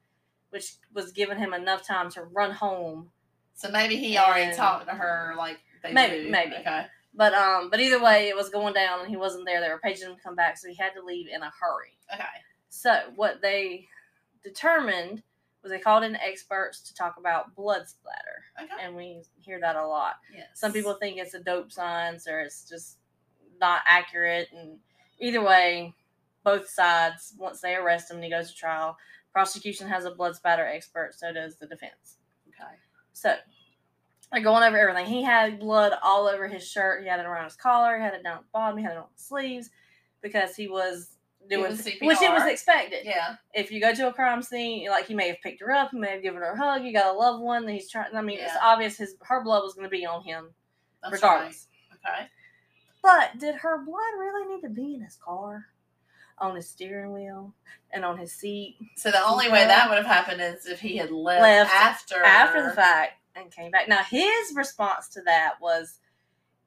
which 0.50 0.74
was 0.92 1.12
giving 1.12 1.38
him 1.38 1.54
enough 1.54 1.86
time 1.86 2.10
to 2.12 2.22
run 2.24 2.50
home. 2.52 3.10
So 3.54 3.68
maybe 3.70 3.96
he 3.96 4.16
already 4.18 4.44
And- 4.48 4.56
talked 4.56 4.86
to 4.88 4.94
her 4.94 5.34
like 5.36 5.58
Maybe, 5.92 6.24
do. 6.24 6.30
maybe. 6.30 6.56
Okay. 6.56 6.86
But 7.14 7.34
um, 7.34 7.70
but 7.70 7.78
either 7.80 8.00
way, 8.02 8.28
it 8.28 8.36
was 8.36 8.48
going 8.48 8.74
down, 8.74 9.00
and 9.00 9.08
he 9.08 9.16
wasn't 9.16 9.46
there. 9.46 9.60
They 9.60 9.68
were 9.70 9.78
paging 9.78 10.08
him 10.08 10.16
to 10.16 10.22
come 10.22 10.34
back, 10.36 10.58
so 10.58 10.68
he 10.68 10.74
had 10.74 10.92
to 10.94 11.02
leave 11.02 11.26
in 11.28 11.40
a 11.42 11.50
hurry. 11.60 11.96
Okay. 12.12 12.24
So 12.68 13.00
what 13.16 13.40
they 13.40 13.88
determined 14.42 15.22
was 15.62 15.72
they 15.72 15.78
called 15.78 16.04
in 16.04 16.16
experts 16.16 16.80
to 16.82 16.94
talk 16.94 17.16
about 17.18 17.54
blood 17.54 17.88
splatter, 17.88 18.44
Okay. 18.62 18.84
and 18.84 18.94
we 18.94 19.22
hear 19.40 19.58
that 19.60 19.76
a 19.76 19.86
lot. 19.86 20.16
Yes. 20.32 20.48
Some 20.54 20.72
people 20.72 20.94
think 20.94 21.18
it's 21.18 21.34
a 21.34 21.40
dope 21.40 21.72
science 21.72 22.28
or 22.28 22.40
it's 22.40 22.68
just 22.68 22.98
not 23.60 23.80
accurate. 23.86 24.48
And 24.52 24.78
either 25.18 25.42
way, 25.42 25.94
both 26.44 26.68
sides, 26.68 27.34
once 27.38 27.60
they 27.60 27.74
arrest 27.74 28.10
him 28.10 28.16
and 28.18 28.24
he 28.24 28.30
goes 28.30 28.50
to 28.50 28.56
trial, 28.56 28.96
prosecution 29.32 29.88
has 29.88 30.04
a 30.04 30.10
blood 30.12 30.36
spatter 30.36 30.64
expert, 30.66 31.12
so 31.16 31.32
does 31.32 31.56
the 31.56 31.66
defense. 31.66 32.18
Okay. 32.48 32.74
So 33.12 33.34
they're 34.32 34.42
going 34.42 34.62
over 34.62 34.78
everything. 34.78 35.06
He 35.06 35.22
had 35.24 35.58
blood 35.58 35.92
all 36.02 36.28
over 36.28 36.46
his 36.46 36.66
shirt. 36.66 37.02
He 37.02 37.08
had 37.08 37.18
it 37.20 37.26
around 37.26 37.44
his 37.44 37.56
collar. 37.56 37.96
He 37.96 38.02
had 38.02 38.14
it 38.14 38.22
down 38.22 38.38
at 38.38 38.42
the 38.44 38.48
bottom. 38.52 38.78
He 38.78 38.84
had 38.84 38.92
it 38.92 38.98
on 38.98 39.06
his 39.14 39.24
sleeves 39.24 39.70
because 40.22 40.54
he 40.54 40.68
was 40.68 41.17
doing, 41.48 41.72
which 41.72 42.22
it 42.22 42.32
was 42.32 42.46
expected. 42.46 43.04
Yeah. 43.04 43.36
If 43.54 43.70
you 43.70 43.80
go 43.80 43.94
to 43.94 44.08
a 44.08 44.12
crime 44.12 44.42
scene, 44.42 44.88
like 44.88 45.06
he 45.06 45.14
may 45.14 45.28
have 45.28 45.40
picked 45.42 45.60
her 45.60 45.70
up, 45.72 45.90
he 45.90 45.98
may 45.98 46.10
have 46.10 46.22
given 46.22 46.40
her 46.40 46.52
a 46.52 46.56
hug. 46.56 46.84
You 46.84 46.92
got 46.92 47.14
a 47.14 47.18
loved 47.18 47.42
one. 47.42 47.66
that 47.66 47.72
He's 47.72 47.90
trying. 47.90 48.14
I 48.14 48.22
mean, 48.22 48.38
it's 48.40 48.52
obvious 48.62 48.96
his 48.96 49.16
her 49.22 49.42
blood 49.42 49.62
was 49.62 49.74
going 49.74 49.84
to 49.84 49.90
be 49.90 50.06
on 50.06 50.22
him 50.22 50.50
That's 51.02 51.14
regardless. 51.14 51.68
Right. 52.04 52.12
Okay. 52.12 52.28
But 53.02 53.38
did 53.38 53.54
her 53.56 53.84
blood 53.84 54.18
really 54.18 54.54
need 54.54 54.62
to 54.62 54.68
be 54.68 54.94
in 54.94 55.02
his 55.02 55.16
car, 55.16 55.66
on 56.38 56.56
his 56.56 56.68
steering 56.68 57.12
wheel, 57.12 57.54
and 57.92 58.04
on 58.04 58.18
his 58.18 58.32
seat 58.32 58.76
So 58.96 59.10
the 59.10 59.24
only 59.24 59.50
way 59.50 59.64
that 59.64 59.88
would 59.88 59.98
have 59.98 60.06
happened 60.06 60.40
is 60.40 60.66
if 60.66 60.80
he 60.80 60.96
had 60.96 61.10
left, 61.10 61.42
Left 61.42 61.72
after 61.72 62.22
after 62.22 62.62
the 62.62 62.72
fact 62.72 63.12
and 63.34 63.50
came 63.50 63.70
back? 63.70 63.88
Now 63.88 64.02
his 64.02 64.52
response 64.54 65.08
to 65.10 65.22
that 65.22 65.54
was 65.60 66.00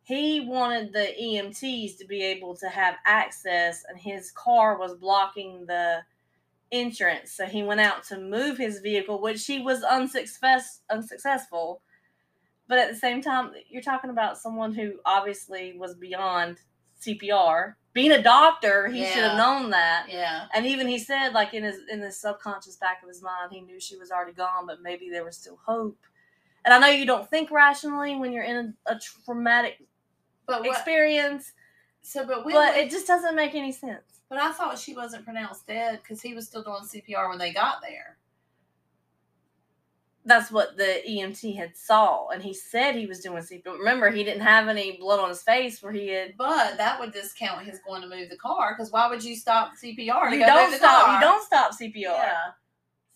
he 0.04 0.42
wanted 0.42 0.94
the 0.94 1.14
EMTs 1.22 1.98
to 1.98 2.06
be 2.06 2.24
able 2.24 2.56
to 2.58 2.70
have 2.70 2.96
access, 3.06 3.84
and 3.88 4.00
his 4.00 4.32
car 4.32 4.78
was 4.78 4.96
blocking 4.96 5.66
the 5.68 6.02
entrance. 6.72 7.34
So 7.34 7.46
he 7.46 7.64
went 7.64 7.82
out 7.82 8.04
to 8.06 8.20
move 8.20 8.58
his 8.58 8.80
vehicle, 8.80 9.22
which 9.22 9.46
he 9.46 9.60
was 9.60 9.84
unsuccess 9.84 10.82
unsuccessful. 10.90 11.82
But 12.68 12.80
at 12.80 12.90
the 12.90 12.98
same 12.98 13.22
time, 13.22 13.52
you're 13.70 13.82
talking 13.82 14.10
about 14.10 14.38
someone 14.38 14.74
who 14.74 14.94
obviously 15.06 15.78
was 15.78 15.96
beyond 15.96 16.58
CPR. 17.02 17.76
Being 17.94 18.14
a 18.14 18.24
doctor, 18.24 18.88
he 18.88 19.06
should 19.06 19.24
have 19.24 19.38
known 19.38 19.72
that. 19.72 20.06
Yeah. 20.10 20.46
And 20.54 20.66
even 20.66 20.88
he 20.88 20.98
said, 20.98 21.34
like 21.34 21.54
in 21.54 21.64
his 21.64 21.80
in 21.92 22.00
the 22.00 22.12
subconscious 22.12 22.78
back 22.78 23.04
of 23.04 23.10
his 23.10 23.22
mind, 23.22 23.52
he 23.52 23.62
knew 23.62 23.80
she 23.80 23.98
was 23.98 24.12
already 24.12 24.34
gone, 24.34 24.66
but 24.66 24.82
maybe 24.82 25.10
there 25.10 25.26
was 25.26 25.38
still 25.38 25.60
hope. 25.66 25.98
And 26.64 26.74
I 26.74 26.80
know 26.80 26.88
you 26.88 27.06
don't 27.06 27.30
think 27.30 27.52
rationally 27.52 28.16
when 28.16 28.32
you're 28.32 28.44
in 28.44 28.76
a, 28.88 28.94
a 28.94 29.00
traumatic 29.00 29.80
But 30.52 30.68
what, 30.68 30.78
experience, 30.78 31.54
so 32.02 32.26
but 32.26 32.46
when 32.46 32.56
but 32.56 32.76
was- 32.76 32.78
it 32.86 32.90
just 32.92 33.08
doesn't 33.08 33.36
make 33.36 33.56
any 33.56 33.72
sense. 33.72 34.22
But 34.30 34.40
I 34.40 34.52
thought 34.54 34.80
she 34.80 34.94
wasn't 34.96 35.26
pronounced 35.26 35.68
dead 35.68 36.00
because 36.02 36.22
he 36.22 36.34
was 36.34 36.48
still 36.48 36.64
doing 36.64 36.84
CPR 36.84 37.28
when 37.30 37.38
they 37.38 37.52
got 37.52 37.82
there. 37.82 38.18
That's 40.24 40.52
what 40.52 40.78
the 40.78 41.02
EMT 41.10 41.56
had 41.58 41.76
saw, 41.76 42.28
and 42.30 42.44
he 42.44 42.54
said 42.54 42.96
he 42.96 43.08
was 43.08 43.22
doing 43.22 43.42
CPR. 43.42 43.80
Remember, 43.80 44.12
he 44.12 44.24
didn't 44.24 44.44
have 44.44 44.68
any 44.68 44.98
blood 44.98 45.20
on 45.20 45.30
his 45.30 45.42
face 45.42 45.82
where 45.82 45.92
he 45.92 46.10
had. 46.10 46.36
But 46.38 46.78
that 46.78 47.00
would 47.00 47.12
discount 47.12 47.66
his 47.66 47.80
going 47.80 48.04
to 48.04 48.08
move 48.08 48.30
the 48.30 48.38
car 48.38 48.76
because 48.78 48.92
why 48.92 49.10
would 49.10 49.24
you 49.24 49.36
stop 49.36 49.72
CPR 49.84 50.30
to 50.30 50.36
You 50.36 50.42
go 50.42 50.46
don't 50.46 50.74
stop. 50.76 51.06
car? 51.06 51.16
You 51.16 51.22
don't 51.22 51.44
stop 51.44 51.72
CPR. 51.72 51.96
Yeah. 51.96 52.38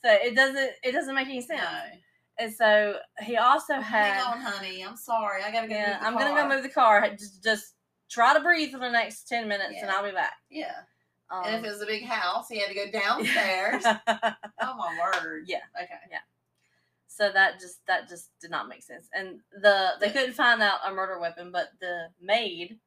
So 0.03 0.11
it 0.11 0.35
doesn't. 0.35 0.71
It 0.83 0.91
doesn't 0.93 1.13
make 1.13 1.27
any 1.27 1.41
sense. 1.41 1.61
No. 1.61 1.99
And 2.37 2.53
so 2.53 2.95
he 3.21 3.37
also 3.37 3.75
had. 3.75 4.13
Hang 4.13 4.23
on, 4.33 4.41
honey. 4.41 4.83
I'm 4.83 4.97
sorry. 4.97 5.41
I 5.43 5.51
gotta 5.51 5.67
go. 5.67 5.75
Yeah, 5.75 5.91
move 5.93 5.99
the 6.01 6.05
I'm 6.07 6.13
gonna 6.17 6.41
go 6.41 6.47
move 6.55 6.63
the 6.63 6.69
car. 6.69 7.09
Just, 7.11 7.43
just 7.43 7.73
try 8.09 8.33
to 8.33 8.41
breathe 8.41 8.71
for 8.71 8.79
the 8.79 8.89
next 8.91 9.27
ten 9.27 9.47
minutes, 9.47 9.75
and 9.81 9.89
I'll 9.89 10.03
be 10.03 10.11
back. 10.11 10.33
Yeah. 10.49 10.71
Um, 11.31 11.43
and 11.45 11.55
if 11.55 11.63
it 11.63 11.71
was 11.71 11.81
a 11.81 11.85
big 11.87 12.03
house, 12.05 12.47
he 12.49 12.59
had 12.59 12.67
to 12.69 12.75
go 12.75 12.91
downstairs. 12.99 13.83
oh 13.85 14.75
my 14.77 14.97
word. 15.01 15.45
Yeah. 15.47 15.61
Okay. 15.81 15.93
Yeah. 16.11 16.19
So 17.07 17.31
that 17.31 17.59
just 17.61 17.85
that 17.87 18.09
just 18.09 18.29
did 18.41 18.51
not 18.51 18.67
make 18.67 18.83
sense. 18.83 19.07
And 19.13 19.39
the 19.61 19.91
they 20.01 20.09
couldn't 20.09 20.33
find 20.33 20.61
out 20.61 20.79
a 20.85 20.93
murder 20.93 21.17
weapon, 21.19 21.51
but 21.51 21.69
the 21.79 22.07
maid 22.21 22.79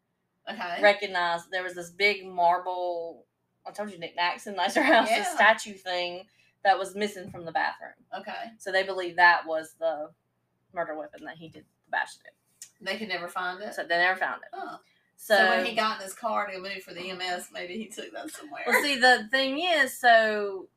Okay. 0.51 0.83
recognized 0.83 1.51
there 1.51 1.63
was 1.63 1.75
this 1.75 1.91
big 1.91 2.25
marble. 2.27 3.27
I 3.67 3.71
told 3.71 3.91
you 3.91 3.99
knickknacks 3.99 4.47
in 4.47 4.57
nicer 4.57 4.83
houses 4.83 5.17
Yeah. 5.17 5.35
statue 5.35 5.75
thing 5.75 6.25
that 6.65 6.79
was 6.79 6.95
missing 6.95 7.31
from 7.31 7.45
the 7.45 7.53
bathroom. 7.53 7.93
Okay. 8.19 8.53
So 8.59 8.73
they 8.73 8.83
believe 8.83 9.17
that 9.17 9.47
was 9.47 9.75
the 9.79 10.11
murder 10.75 10.97
weapon 10.99 11.25
that 11.25 11.37
he 11.37 11.49
did 11.49 11.65
the 11.65 11.91
bash 11.91 12.15
in. 12.25 12.87
They 12.87 12.97
could 12.97 13.09
never 13.09 13.29
find 13.29 13.63
it. 13.63 13.75
So 13.75 13.83
they 13.83 13.97
never 13.97 14.19
found 14.19 14.43
it. 14.43 14.49
Oh. 14.53 14.79
So, 15.17 15.37
So, 15.37 15.49
when 15.49 15.67
he 15.67 15.75
got 15.75 15.99
in 15.99 16.05
his 16.05 16.15
car 16.15 16.47
to 16.47 16.59
move 16.61 16.83
for 16.85 16.95
the 16.95 17.11
EMS, 17.11 17.49
maybe 17.53 17.75
he 17.75 17.87
took 17.87 18.13
that 18.13 18.31
somewhere. 18.31 18.63
Well, 18.67 18.83
see, 18.83 19.01
the 19.01 19.27
thing 19.33 19.59
is, 19.61 19.99
so 19.99 20.69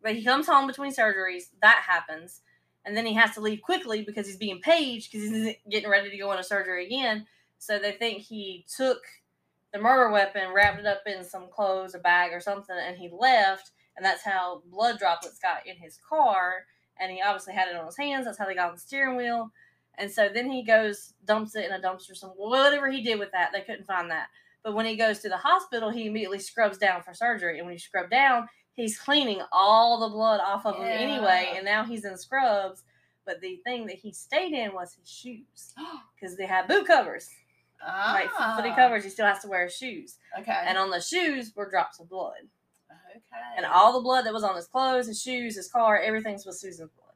when 0.00 0.16
he 0.16 0.22
comes 0.22 0.46
home 0.46 0.66
between 0.66 0.92
surgeries, 0.92 1.44
that 1.62 1.82
happens, 1.86 2.42
and 2.84 2.94
then 2.94 3.06
he 3.06 3.14
has 3.14 3.32
to 3.34 3.40
leave 3.40 3.62
quickly 3.62 4.02
because 4.02 4.26
he's 4.26 4.36
being 4.36 4.60
paged 4.60 5.10
because 5.10 5.30
he's 5.30 5.54
getting 5.70 5.88
ready 5.88 6.10
to 6.10 6.18
go 6.18 6.30
into 6.30 6.44
surgery 6.44 6.84
again. 6.84 7.26
So 7.58 7.78
they 7.78 7.92
think 7.92 8.22
he 8.22 8.66
took 8.76 9.02
the 9.72 9.78
murder 9.78 10.10
weapon, 10.10 10.52
wrapped 10.52 10.80
it 10.80 10.86
up 10.86 11.02
in 11.06 11.24
some 11.24 11.48
clothes, 11.50 11.94
a 11.94 11.98
bag, 11.98 12.32
or 12.32 12.40
something, 12.40 12.76
and 12.78 12.98
he 12.98 13.08
left. 13.10 13.70
And 13.96 14.04
that's 14.04 14.24
how 14.24 14.62
blood 14.70 14.98
droplets 14.98 15.38
got 15.38 15.66
in 15.66 15.76
his 15.76 15.98
car. 16.08 16.64
And 16.98 17.10
he 17.10 17.22
obviously 17.22 17.54
had 17.54 17.68
it 17.68 17.76
on 17.76 17.86
his 17.86 17.96
hands. 17.96 18.24
That's 18.24 18.38
how 18.38 18.46
they 18.46 18.54
got 18.54 18.68
on 18.68 18.74
the 18.74 18.80
steering 18.80 19.16
wheel. 19.16 19.50
And 19.98 20.10
so 20.10 20.28
then 20.32 20.50
he 20.50 20.62
goes, 20.62 21.14
dumps 21.24 21.56
it 21.56 21.64
in 21.64 21.72
a 21.72 21.80
dumpster, 21.80 22.14
some 22.14 22.30
whatever 22.30 22.90
he 22.90 23.02
did 23.02 23.18
with 23.18 23.32
that. 23.32 23.50
They 23.52 23.62
couldn't 23.62 23.86
find 23.86 24.10
that. 24.10 24.28
But 24.62 24.74
when 24.74 24.86
he 24.86 24.96
goes 24.96 25.20
to 25.20 25.28
the 25.28 25.36
hospital, 25.36 25.90
he 25.90 26.06
immediately 26.06 26.38
scrubs 26.38 26.76
down 26.76 27.02
for 27.02 27.14
surgery. 27.14 27.58
And 27.58 27.66
when 27.66 27.74
you 27.74 27.78
scrub 27.78 28.10
down, 28.10 28.48
he's 28.74 28.98
cleaning 28.98 29.40
all 29.52 30.00
the 30.00 30.08
blood 30.08 30.40
off 30.40 30.66
of 30.66 30.76
him 30.76 30.84
anyway. 30.84 31.52
And 31.54 31.64
now 31.64 31.84
he's 31.84 32.04
in 32.04 32.18
scrubs. 32.18 32.82
But 33.24 33.40
the 33.40 33.56
thing 33.64 33.86
that 33.86 33.96
he 33.96 34.12
stayed 34.12 34.52
in 34.52 34.72
was 34.72 34.94
his 34.94 35.10
shoes 35.10 35.74
because 36.20 36.36
they 36.36 36.46
had 36.46 36.68
boot 36.68 36.86
covers, 36.86 37.28
ah. 37.84 38.12
like 38.14 38.56
footy 38.56 38.74
covers. 38.74 39.04
He 39.04 39.10
still 39.10 39.26
has 39.26 39.40
to 39.40 39.48
wear 39.48 39.68
shoes. 39.68 40.16
Okay. 40.38 40.62
And 40.64 40.78
on 40.78 40.90
the 40.90 41.00
shoes 41.00 41.52
were 41.56 41.68
drops 41.68 41.98
of 41.98 42.08
blood. 42.08 42.48
Okay. 43.16 43.56
And 43.56 43.66
all 43.66 43.92
the 43.92 44.00
blood 44.00 44.26
that 44.26 44.32
was 44.32 44.44
on 44.44 44.56
his 44.56 44.66
clothes, 44.66 45.06
his 45.06 45.20
shoes, 45.20 45.56
his 45.56 45.68
car, 45.68 45.98
everything 45.98 46.38
was 46.44 46.60
Susan's 46.60 46.90
blood. 46.90 47.06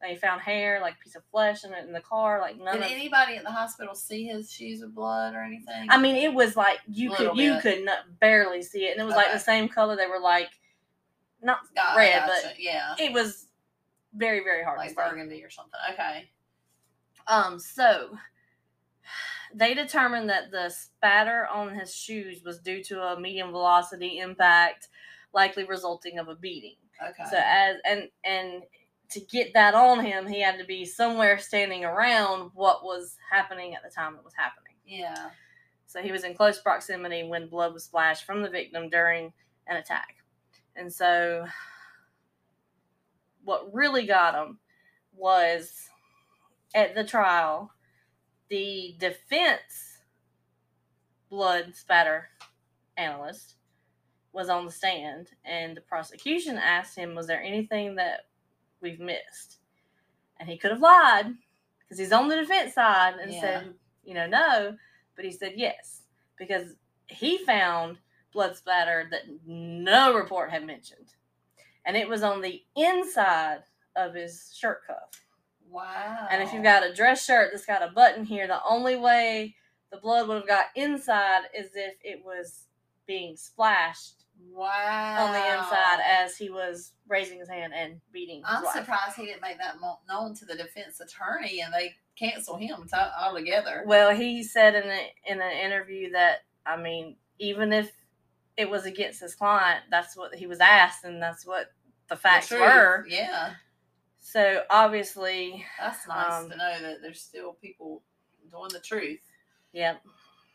They 0.00 0.14
found 0.14 0.40
hair, 0.40 0.80
like 0.80 0.94
a 0.94 1.02
piece 1.02 1.16
of 1.16 1.24
flesh 1.30 1.64
in 1.64 1.72
it 1.72 1.84
in 1.84 1.92
the 1.92 2.00
car, 2.00 2.40
like 2.40 2.56
none 2.56 2.74
Did 2.74 2.84
of 2.84 2.92
anybody 2.92 3.36
at 3.36 3.42
the 3.42 3.50
hospital 3.50 3.96
see 3.96 4.26
his 4.26 4.52
shoes 4.52 4.80
with 4.80 4.94
blood 4.94 5.34
or 5.34 5.40
anything? 5.40 5.88
I 5.88 5.98
mean, 5.98 6.14
it 6.14 6.32
was 6.32 6.56
like 6.56 6.78
you 6.86 7.10
could 7.10 7.36
you 7.36 7.58
could 7.60 7.84
not 7.84 7.98
barely 8.20 8.62
see 8.62 8.84
it, 8.84 8.92
and 8.92 9.00
it 9.00 9.04
was 9.04 9.16
like 9.16 9.32
the 9.32 9.40
same 9.40 9.68
color. 9.68 9.96
They 9.96 10.06
were 10.06 10.20
like 10.20 10.50
not 11.42 11.58
I 11.76 11.96
red, 11.96 12.26
gotcha. 12.26 12.42
but 12.44 12.54
yeah, 12.60 12.94
it 12.98 13.12
was 13.12 13.46
very 14.14 14.40
very 14.44 14.62
hard 14.62 14.78
like 14.78 14.90
to 14.90 14.94
see. 14.94 15.10
burgundy 15.10 15.42
or 15.42 15.50
something. 15.50 15.80
Okay. 15.92 16.28
Um, 17.26 17.58
so 17.58 18.16
they 19.54 19.74
determined 19.74 20.28
that 20.30 20.50
the 20.50 20.70
spatter 20.70 21.46
on 21.46 21.74
his 21.74 21.94
shoes 21.94 22.42
was 22.44 22.58
due 22.58 22.82
to 22.84 23.02
a 23.02 23.20
medium 23.20 23.50
velocity 23.50 24.18
impact, 24.18 24.88
likely 25.32 25.64
resulting 25.64 26.18
of 26.18 26.28
a 26.28 26.34
beating. 26.34 26.76
Okay. 27.02 27.24
So 27.30 27.38
as 27.42 27.76
and 27.84 28.08
and 28.24 28.62
to 29.10 29.20
get 29.20 29.54
that 29.54 29.74
on 29.74 30.04
him, 30.04 30.26
he 30.26 30.40
had 30.42 30.58
to 30.58 30.64
be 30.64 30.84
somewhere 30.84 31.38
standing 31.38 31.84
around 31.84 32.50
what 32.54 32.84
was 32.84 33.16
happening 33.30 33.74
at 33.74 33.82
the 33.82 33.90
time 33.90 34.14
it 34.14 34.24
was 34.24 34.34
happening. 34.36 34.74
yeah. 34.86 35.30
So 35.86 36.02
he 36.02 36.12
was 36.12 36.24
in 36.24 36.34
close 36.34 36.60
proximity 36.60 37.22
when 37.26 37.48
blood 37.48 37.72
was 37.72 37.84
splashed 37.84 38.24
from 38.24 38.42
the 38.42 38.50
victim 38.50 38.90
during 38.90 39.32
an 39.66 39.78
attack. 39.78 40.16
And 40.76 40.92
so 40.92 41.46
what 43.42 43.72
really 43.72 44.04
got 44.04 44.34
him 44.34 44.58
was 45.16 45.88
at 46.74 46.94
the 46.94 47.04
trial, 47.04 47.72
the 48.50 48.96
defense 48.98 49.98
blood 51.30 51.74
spatter 51.74 52.28
analyst 52.98 53.54
was 54.32 54.48
on 54.48 54.66
the 54.66 54.72
stand 54.72 55.30
and 55.44 55.76
the 55.76 55.80
prosecution 55.80 56.56
asked 56.56 56.96
him, 56.96 57.14
Was 57.14 57.26
there 57.26 57.42
anything 57.42 57.96
that 57.96 58.26
we've 58.80 59.00
missed? 59.00 59.58
And 60.38 60.48
he 60.48 60.56
could 60.56 60.70
have 60.70 60.80
lied 60.80 61.34
because 61.80 61.98
he's 61.98 62.12
on 62.12 62.28
the 62.28 62.36
defense 62.36 62.74
side 62.74 63.14
and 63.20 63.32
Yeah. 63.32 63.40
said, 63.40 63.74
you 64.04 64.14
know, 64.14 64.26
no. 64.26 64.76
But 65.16 65.24
he 65.24 65.32
said 65.32 65.54
yes 65.56 66.02
because 66.36 66.74
he 67.06 67.38
found 67.38 67.98
blood 68.32 68.56
splatter 68.56 69.08
that 69.10 69.22
no 69.46 70.14
report 70.14 70.50
had 70.50 70.64
mentioned. 70.64 71.14
And 71.84 71.96
it 71.96 72.08
was 72.08 72.22
on 72.22 72.40
the 72.40 72.62
inside 72.76 73.62
of 73.96 74.14
his 74.14 74.54
shirt 74.54 74.86
cuff. 74.86 75.24
Wow. 75.68 76.28
And 76.30 76.42
if 76.42 76.52
you've 76.52 76.62
got 76.62 76.86
a 76.86 76.94
dress 76.94 77.24
shirt 77.24 77.50
that's 77.52 77.66
got 77.66 77.82
a 77.82 77.90
button 77.92 78.24
here, 78.24 78.46
the 78.46 78.60
only 78.68 78.96
way 78.96 79.56
the 79.90 79.98
blood 79.98 80.28
would 80.28 80.36
have 80.36 80.46
got 80.46 80.66
inside 80.76 81.42
is 81.56 81.70
if 81.74 81.94
it 82.02 82.22
was 82.24 82.67
being 83.08 83.36
splashed 83.36 84.14
Wow. 84.52 85.26
on 85.26 85.32
the 85.32 85.38
inside 85.38 86.00
as 86.06 86.36
he 86.36 86.48
was 86.50 86.92
raising 87.08 87.40
his 87.40 87.48
hand 87.48 87.72
and 87.74 88.00
beating 88.12 88.42
I'm 88.46 88.62
wife. 88.62 88.74
surprised 88.74 89.16
he 89.16 89.26
didn't 89.26 89.42
make 89.42 89.58
that 89.58 89.76
known 90.08 90.34
to 90.36 90.44
the 90.44 90.54
defense 90.54 91.00
attorney 91.00 91.60
and 91.60 91.74
they 91.74 91.94
cancel 92.16 92.56
him 92.56 92.86
to- 92.90 93.14
altogether. 93.20 93.82
Well, 93.86 94.14
he 94.14 94.44
said 94.44 94.76
in 94.76 94.88
a, 94.88 95.12
in 95.26 95.40
an 95.40 95.52
interview 95.58 96.12
that 96.12 96.42
I 96.64 96.76
mean, 96.76 97.16
even 97.40 97.72
if 97.72 97.90
it 98.56 98.68
was 98.68 98.84
against 98.84 99.20
his 99.20 99.34
client, 99.34 99.84
that's 99.90 100.16
what 100.16 100.34
he 100.34 100.46
was 100.46 100.60
asked, 100.60 101.04
and 101.04 101.20
that's 101.22 101.46
what 101.46 101.72
the 102.08 102.14
The 102.14 102.20
facts 102.20 102.48
truth, 102.48 102.60
were. 102.60 103.06
Yeah. 103.08 103.54
So 104.20 104.64
obviously, 104.68 105.64
That's 105.80 106.06
nice 106.06 106.32
Um, 106.44 106.50
to 106.50 106.56
know 106.56 106.80
that 106.82 107.00
there's 107.00 107.22
still 107.22 107.54
people 107.54 108.02
doing 108.50 108.68
the 108.72 108.80
truth. 108.80 109.20
yeah. 109.72 109.96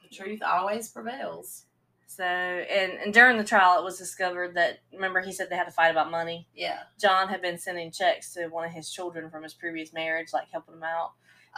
The 0.04 0.16
truth 0.16 0.42
always 0.44 0.90
prevails. 0.90 1.66
So 2.16 2.24
and 2.24 2.94
and 2.94 3.14
during 3.14 3.38
the 3.38 3.44
trial, 3.44 3.80
it 3.80 3.84
was 3.84 3.98
discovered 3.98 4.56
that 4.56 4.80
remember 4.94 5.22
he 5.22 5.32
said 5.32 5.50
they 5.50 5.56
had 5.56 5.66
to 5.66 5.72
fight 5.72 5.90
about 5.90 6.12
money. 6.12 6.48
Yeah. 6.56 6.80
John 7.00 7.28
had 7.28 7.42
been 7.42 7.58
sending 7.58 7.92
checks 7.92 8.34
to 8.34 8.48
one 8.48 8.66
of 8.66 8.72
his 8.72 8.92
children 8.92 9.30
from 9.30 9.44
his 9.44 9.54
previous 9.54 9.94
marriage, 9.94 10.28
like 10.34 10.48
helping 10.52 10.76
him 10.76 10.84
out. 10.84 11.12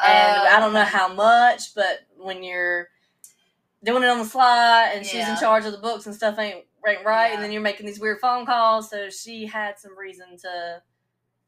And 0.05 0.37
Uh, 0.41 0.49
I 0.51 0.59
don't 0.59 0.73
know 0.73 0.83
how 0.83 1.13
much, 1.13 1.73
but 1.75 2.01
when 2.17 2.43
you're 2.43 2.89
doing 3.83 4.03
it 4.03 4.09
on 4.09 4.19
the 4.19 4.25
sly 4.25 4.91
and 4.93 5.05
she's 5.05 5.27
in 5.27 5.37
charge 5.37 5.65
of 5.65 5.71
the 5.71 5.77
books 5.77 6.05
and 6.05 6.15
stuff 6.15 6.39
ain't 6.39 6.65
ain't 6.87 7.03
right, 7.05 7.29
Yeah. 7.29 7.33
and 7.35 7.43
then 7.43 7.51
you're 7.51 7.61
making 7.61 7.85
these 7.87 7.99
weird 7.99 8.19
phone 8.19 8.45
calls, 8.45 8.89
so 8.91 9.09
she 9.09 9.45
had 9.47 9.79
some 9.79 9.97
reason 9.97 10.37
to 10.37 10.81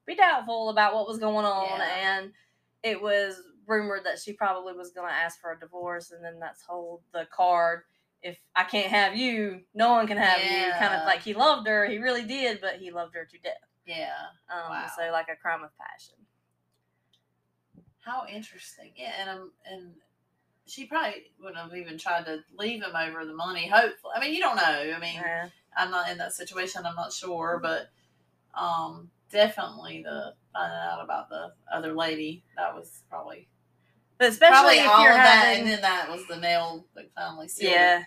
be 0.05 0.15
doubtful 0.15 0.69
about 0.69 0.95
what 0.95 1.07
was 1.07 1.19
going 1.19 1.45
on, 1.45 1.79
Yeah. 1.79 2.17
and 2.19 2.33
it 2.83 2.99
was 3.01 3.41
rumored 3.67 4.03
that 4.05 4.17
she 4.17 4.33
probably 4.33 4.73
was 4.73 4.91
going 4.91 5.07
to 5.09 5.13
ask 5.13 5.39
for 5.39 5.51
a 5.51 5.59
divorce, 5.59 6.11
and 6.11 6.23
then 6.25 6.39
that's 6.39 6.63
hold 6.63 7.01
the 7.13 7.27
card. 7.31 7.83
If 8.27 8.37
I 8.55 8.63
can't 8.63 8.91
have 8.91 9.15
you, 9.15 9.61
no 9.73 9.91
one 9.91 10.07
can 10.07 10.17
have 10.17 10.39
you. 10.39 10.71
Kind 10.79 10.93
of 10.93 11.05
like 11.05 11.21
he 11.21 11.33
loved 11.33 11.67
her, 11.67 11.85
he 11.85 11.97
really 11.97 12.23
did, 12.23 12.59
but 12.61 12.75
he 12.75 12.91
loved 12.91 13.15
her 13.15 13.25
to 13.25 13.37
death. 13.39 13.53
Yeah. 13.85 14.09
Um, 14.51 14.69
Wow. 14.69 14.87
So 14.97 15.09
like 15.11 15.27
a 15.31 15.35
crime 15.35 15.63
of 15.63 15.69
passion. 15.77 16.15
How 18.01 18.25
interesting. 18.31 18.91
Yeah, 18.95 19.11
and 19.19 19.29
um, 19.29 19.51
and 19.69 19.91
she 20.65 20.85
probably 20.85 21.31
wouldn't 21.41 21.57
have 21.57 21.75
even 21.75 21.97
tried 21.97 22.25
to 22.25 22.39
leave 22.57 22.81
him 22.83 22.95
over 22.95 23.25
the 23.25 23.33
money. 23.33 23.67
Hopefully, 23.67 24.13
I 24.15 24.19
mean, 24.21 24.33
you 24.33 24.39
don't 24.39 24.55
know. 24.55 24.93
I 24.95 24.99
mean, 24.99 25.15
Yeah. 25.15 25.49
I'm 25.75 25.91
not 25.91 26.09
in 26.09 26.17
that 26.17 26.33
situation. 26.33 26.85
I'm 26.85 26.95
not 26.95 27.13
sure, 27.13 27.59
but 27.61 27.89
um, 28.59 29.09
definitely 29.31 30.03
the 30.03 30.33
finding 30.53 30.79
out 30.79 31.03
about 31.03 31.29
the 31.29 31.53
other 31.71 31.93
lady 31.93 32.43
that 32.55 32.73
was 32.73 33.03
probably 33.09 33.47
But 34.17 34.29
especially 34.29 34.53
probably 34.53 34.77
if 34.79 34.87
all 34.89 35.03
you're 35.03 35.11
of 35.11 35.17
that, 35.17 35.55
and 35.57 35.67
then 35.67 35.81
that 35.81 36.09
was 36.09 36.25
the 36.27 36.37
nail 36.37 36.85
that 36.95 37.11
finally 37.15 37.47
sealed 37.47 37.73
it. 37.73 38.05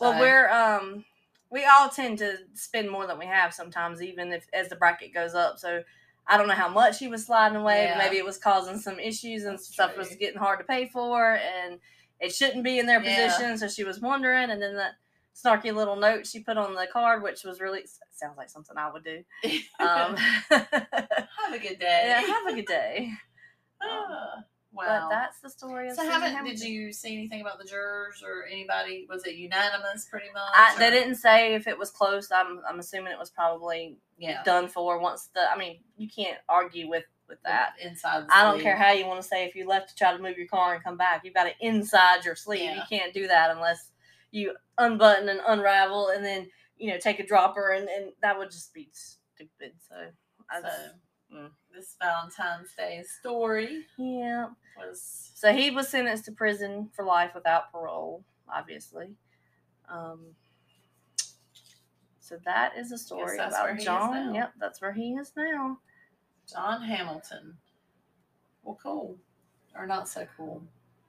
Yeah. 0.00 0.06
Well, 0.08 0.12
So, 0.14 0.20
we're 0.20 0.50
um, 0.50 1.04
we 1.50 1.64
all 1.64 1.88
tend 1.88 2.18
to 2.18 2.36
spend 2.54 2.90
more 2.90 3.06
than 3.06 3.18
we 3.18 3.26
have 3.26 3.54
sometimes, 3.54 4.02
even 4.02 4.32
if 4.32 4.46
as 4.52 4.68
the 4.68 4.76
bracket 4.76 5.14
goes 5.14 5.34
up. 5.34 5.58
So 5.58 5.82
I 6.26 6.36
don't 6.36 6.46
know 6.48 6.54
how 6.54 6.68
much 6.68 6.98
he 6.98 7.08
was 7.08 7.24
sliding 7.26 7.56
away. 7.56 7.84
Yeah. 7.84 7.98
Maybe 7.98 8.16
it 8.18 8.24
was 8.24 8.36
causing 8.38 8.78
some 8.78 8.98
issues 9.00 9.44
and 9.44 9.54
That's 9.54 9.68
stuff 9.72 9.90
true. 9.94 10.00
was 10.00 10.14
getting 10.16 10.38
hard 10.38 10.58
to 10.58 10.64
pay 10.64 10.88
for, 10.88 11.36
and 11.36 11.78
it 12.20 12.34
shouldn't 12.34 12.64
be 12.64 12.78
in 12.78 12.86
their 12.86 13.02
Yeah. 13.02 13.26
position. 13.28 13.56
So 13.58 13.68
she 13.68 13.84
was 13.84 14.00
wondering, 14.00 14.50
and 14.50 14.60
then 14.60 14.76
that 14.76 14.92
snarky 15.34 15.72
little 15.74 15.96
note 15.96 16.26
she 16.26 16.40
put 16.40 16.58
on 16.58 16.74
the 16.74 16.86
card, 16.92 17.22
which 17.22 17.44
was 17.44 17.60
really 17.60 17.84
sounds 18.12 18.36
like 18.36 18.50
something 18.50 18.76
I 18.76 18.90
would 18.90 19.04
do. 19.04 19.22
Um, 19.80 20.16
have 20.50 21.52
a 21.52 21.58
good 21.58 21.78
day. 21.78 22.02
yeah, 22.06 22.20
have 22.20 22.46
a 22.48 22.54
good 22.54 22.66
day. 22.66 23.10
Ah, 24.86 25.00
But 25.02 25.08
that's 25.10 25.40
the 25.40 25.50
story 25.50 25.88
of 25.88 25.96
so 25.96 26.04
haven't 26.04 26.32
Hamilton. 26.32 26.60
did 26.60 26.68
you 26.68 26.92
see 26.92 27.14
anything 27.14 27.40
about 27.40 27.58
the 27.58 27.64
jurors 27.64 28.22
or 28.24 28.44
anybody? 28.46 29.06
Was 29.08 29.24
it 29.26 29.34
unanimous 29.36 30.06
pretty 30.10 30.28
much? 30.32 30.52
I, 30.54 30.76
they 30.78 30.90
didn't 30.90 31.16
say 31.16 31.54
if 31.54 31.66
it 31.66 31.78
was 31.78 31.90
close. 31.90 32.30
I'm 32.30 32.60
I'm 32.68 32.78
assuming 32.78 33.12
it 33.12 33.18
was 33.18 33.30
probably 33.30 33.96
Yeah. 34.18 34.42
done 34.44 34.68
for 34.68 34.98
once 35.00 35.28
the. 35.34 35.40
I 35.50 35.56
mean, 35.56 35.80
you 35.96 36.08
can't 36.08 36.38
argue 36.48 36.88
with 36.88 37.04
with 37.28 37.42
that. 37.44 37.74
inside. 37.82 38.26
The 38.26 38.34
I 38.34 38.42
don't 38.44 38.60
care 38.60 38.76
how 38.76 38.92
you 38.92 39.06
want 39.06 39.20
to 39.20 39.26
say 39.28 39.44
if 39.44 39.54
you 39.54 39.66
left 39.68 39.90
to 39.90 39.94
try 39.94 40.16
to 40.16 40.22
move 40.22 40.38
your 40.38 40.46
car 40.48 40.74
and 40.74 40.82
come 40.82 40.96
back, 40.96 41.22
you've 41.24 41.34
got 41.34 41.46
it 41.46 41.56
inside 41.60 42.24
your 42.24 42.34
sleeve. 42.36 42.62
Yeah. 42.62 42.76
You 42.76 42.82
can't 42.88 43.12
do 43.12 43.26
that 43.28 43.50
unless 43.50 43.90
you 44.30 44.54
unbutton 44.78 45.28
and 45.28 45.40
unravel 45.46 46.08
and 46.08 46.24
then 46.24 46.48
you 46.76 46.90
know 46.90 46.98
take 46.98 47.18
a 47.18 47.26
dropper 47.26 47.70
and, 47.72 47.88
and 47.88 48.12
that 48.22 48.38
would 48.38 48.50
just 48.50 48.72
be 48.72 48.88
stupid. 48.92 49.72
So, 49.88 49.94
I, 50.50 50.60
So 50.60 50.68
mm. 51.34 51.50
this 51.74 51.96
Valentine's 52.00 52.72
Day 52.76 53.02
story 53.20 53.84
yeah. 53.98 54.46
Was 54.78 55.30
So 55.34 55.52
he 55.52 55.70
was 55.70 55.88
sentenced 55.88 56.24
to 56.26 56.32
prison 56.32 56.90
for 56.94 57.04
life 57.04 57.32
without 57.34 57.72
parole, 57.72 58.24
obviously. 58.52 59.10
Um, 59.88 60.20
so 62.20 62.38
that 62.44 62.76
is 62.76 62.92
a 62.92 62.98
story 62.98 63.38
about 63.38 63.78
John. 63.80 64.34
Yep, 64.34 64.52
that's 64.60 64.80
where 64.80 64.92
he 64.92 65.12
is 65.12 65.32
now. 65.36 65.78
John 66.50 66.82
Hamilton. 66.82 67.56
Well, 68.62 68.78
cool 68.82 69.16
or 69.78 69.86
not 69.86 70.08
so 70.08 70.26
cool. 70.36 70.62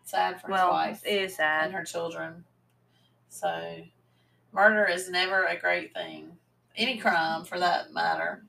Sad 0.03 0.41
for 0.41 0.49
well, 0.49 0.67
his 0.67 0.71
wife 0.71 1.01
it 1.05 1.21
is 1.23 1.35
sad. 1.35 1.65
and 1.65 1.73
her 1.73 1.83
children. 1.83 2.45
So 3.27 3.77
murder 4.53 4.85
is 4.85 5.09
never 5.09 5.45
a 5.45 5.59
great 5.59 5.93
thing. 5.93 6.31
Any 6.75 6.97
crime 6.97 7.43
for 7.43 7.59
that 7.59 7.91
matter. 7.91 8.43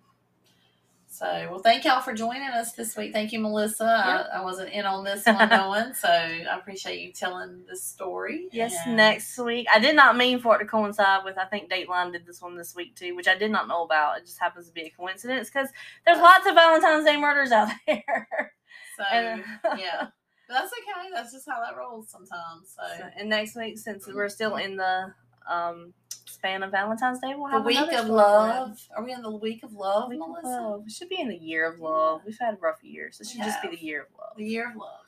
So, 1.13 1.27
well, 1.51 1.59
thank 1.59 1.85
y'all 1.85 2.01
for 2.01 2.15
joining 2.15 2.49
us 2.49 2.73
this 2.73 2.97
week. 2.97 3.13
Thank 3.13 3.33
you, 3.33 3.41
Melissa. 3.41 3.85
I, 4.33 4.39
I 4.39 4.45
wasn't 4.45 4.71
in 4.71 4.87
on 4.87 5.03
this 5.05 5.27
one 5.27 5.49
knowing, 5.51 5.93
so 5.93 6.09
I 6.09 6.57
appreciate 6.57 7.01
you 7.01 7.13
telling 7.13 7.65
this 7.69 7.83
story. 7.83 8.47
Yes, 8.53 8.77
And- 8.87 8.97
next 8.97 9.37
week. 9.37 9.67
I 9.75 9.81
did 9.81 9.97
not 9.97 10.17
mean 10.17 10.39
for 10.39 10.55
it 10.55 10.61
to 10.61 10.65
coincide 10.67 11.25
with. 11.25 11.37
I 11.37 11.47
think 11.47 11.69
Dateline 11.69 12.13
did 12.13 12.27
this 12.27 12.41
one 12.41 12.57
this 12.57 12.77
week 12.77 12.95
too, 12.95 13.17
which 13.17 13.27
I 13.27 13.37
did 13.37 13.51
not 13.51 13.67
know 13.67 13.83
about. 13.83 14.19
It 14.19 14.25
just 14.27 14.39
happens 14.39 14.69
to 14.69 14.73
be 14.73 14.83
a 14.83 14.91
coincidence 14.91 15.51
because 15.51 15.69
there's 16.07 16.19
lots 16.19 16.47
of 16.47 16.55
Valentine's 16.55 17.05
Day 17.05 17.17
murders 17.17 17.51
out 17.51 17.69
there. 17.89 18.53
So, 18.97 19.05
And- 19.13 19.45
yeah. 19.79 20.07
But 20.49 20.63
that's 20.63 20.73
okay. 20.73 21.11
That's 21.15 21.33
just 21.33 21.49
how 21.49 21.61
that 21.61 21.77
rolls 21.77 22.09
sometimes. 22.11 22.75
So, 22.77 22.83
So, 22.99 23.05
and 23.17 23.29
next 23.29 23.55
week, 23.55 23.79
since 23.79 24.05
mm-hmm. 24.05 24.17
we're 24.17 24.29
still 24.29 24.57
in 24.57 24.77
the 24.77 25.15
um, 25.49 25.93
span 26.27 26.63
of 26.63 26.71
Valentine's 26.71 27.21
Day, 27.21 27.35
we'll 27.37 27.49
have 27.49 27.63
the 27.63 27.69
week 27.69 27.93
of 27.93 28.09
love. 28.09 28.81
Are 28.97 29.05
we 29.05 29.13
in 29.13 29.23
the 29.23 29.31
week 29.31 29.63
of 29.63 29.73
love, 29.73 30.09
Week 30.09 30.21
of 30.23 30.29
Melissa? 30.29 30.49
love. 30.49 30.83
We 30.85 30.91
should 30.91 31.09
be 31.09 31.21
in 31.21 31.29
the 31.29 31.37
year 31.37 31.71
of 31.71 31.81
love. 31.81 32.23
We've 32.25 32.39
had 32.41 32.59
rough 32.61 32.83
years. 32.83 33.21
It 33.21 33.27
We 33.27 33.33
should 33.33 33.45
just 33.45 33.63
be 33.63 33.69
the 33.69 33.83
year 33.83 34.03
of 34.03 34.09
love. 34.19 34.37
The 34.37 34.45
year 34.45 34.71
of 34.71 34.77
love. 34.77 35.01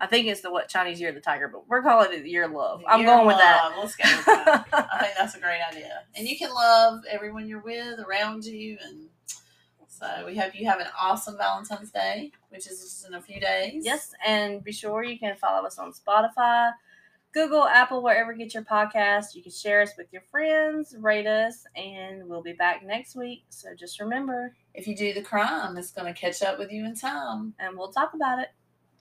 I 0.00 0.06
think 0.06 0.26
it's 0.26 0.40
the 0.40 0.50
what 0.50 0.68
Chinese 0.68 1.00
year 1.00 1.10
of 1.10 1.14
the 1.14 1.20
tiger, 1.20 1.46
but 1.46 1.68
we're 1.68 1.80
calling 1.80 2.12
it 2.12 2.24
the 2.24 2.28
year 2.28 2.44
of 2.44 2.50
love. 2.50 2.82
I'm 2.88 3.04
going 3.04 3.20
of 3.20 3.26
with 3.28 3.36
that. 3.36 3.72
Let's 3.78 3.94
go 3.94 4.04
with 4.04 4.26
that. 4.26 4.66
I 4.72 4.98
think 4.98 5.14
that's 5.16 5.36
a 5.36 5.40
great 5.40 5.60
idea. 5.70 6.02
And 6.16 6.26
you 6.26 6.36
can 6.36 6.52
love 6.52 7.02
everyone 7.08 7.46
you're 7.46 7.62
with 7.62 8.00
around 8.00 8.44
you. 8.44 8.78
And 8.84 9.08
so 9.86 10.26
we 10.26 10.36
hope 10.36 10.58
you 10.58 10.66
have 10.66 10.80
an 10.80 10.88
awesome 11.00 11.36
Valentine's 11.36 11.92
Day, 11.92 12.32
which 12.48 12.66
is 12.66 12.80
just 12.80 13.06
in 13.06 13.14
a 13.14 13.22
few 13.22 13.38
days. 13.38 13.84
Yes, 13.84 14.12
and 14.26 14.64
be 14.64 14.72
sure 14.72 15.04
you 15.04 15.20
can 15.20 15.36
follow 15.36 15.64
us 15.64 15.78
on 15.78 15.92
Spotify, 15.92 16.72
Google, 17.32 17.66
Apple, 17.66 18.02
wherever 18.02 18.32
you 18.32 18.38
get 18.38 18.52
your 18.54 18.62
podcast. 18.62 19.34
You 19.34 19.42
can 19.42 19.52
share 19.52 19.80
us 19.80 19.92
with 19.96 20.06
your 20.12 20.22
friends, 20.30 20.94
rate 20.98 21.26
us, 21.26 21.64
and 21.76 22.28
we'll 22.28 22.42
be 22.42 22.52
back 22.52 22.84
next 22.84 23.16
week. 23.16 23.44
So 23.48 23.68
just 23.78 24.00
remember, 24.00 24.54
If 24.74 24.86
you 24.86 24.94
do 24.94 25.14
the 25.14 25.22
crime, 25.22 25.76
it's 25.78 25.92
going 25.92 26.12
to 26.12 26.18
catch 26.18 26.42
up 26.42 26.58
with 26.58 26.70
you 26.70 26.84
in 26.84 26.94
time. 26.94 27.54
and 27.58 27.76
we'll 27.76 27.92
talk 27.92 28.12
about 28.14 28.38
it. 28.38 28.48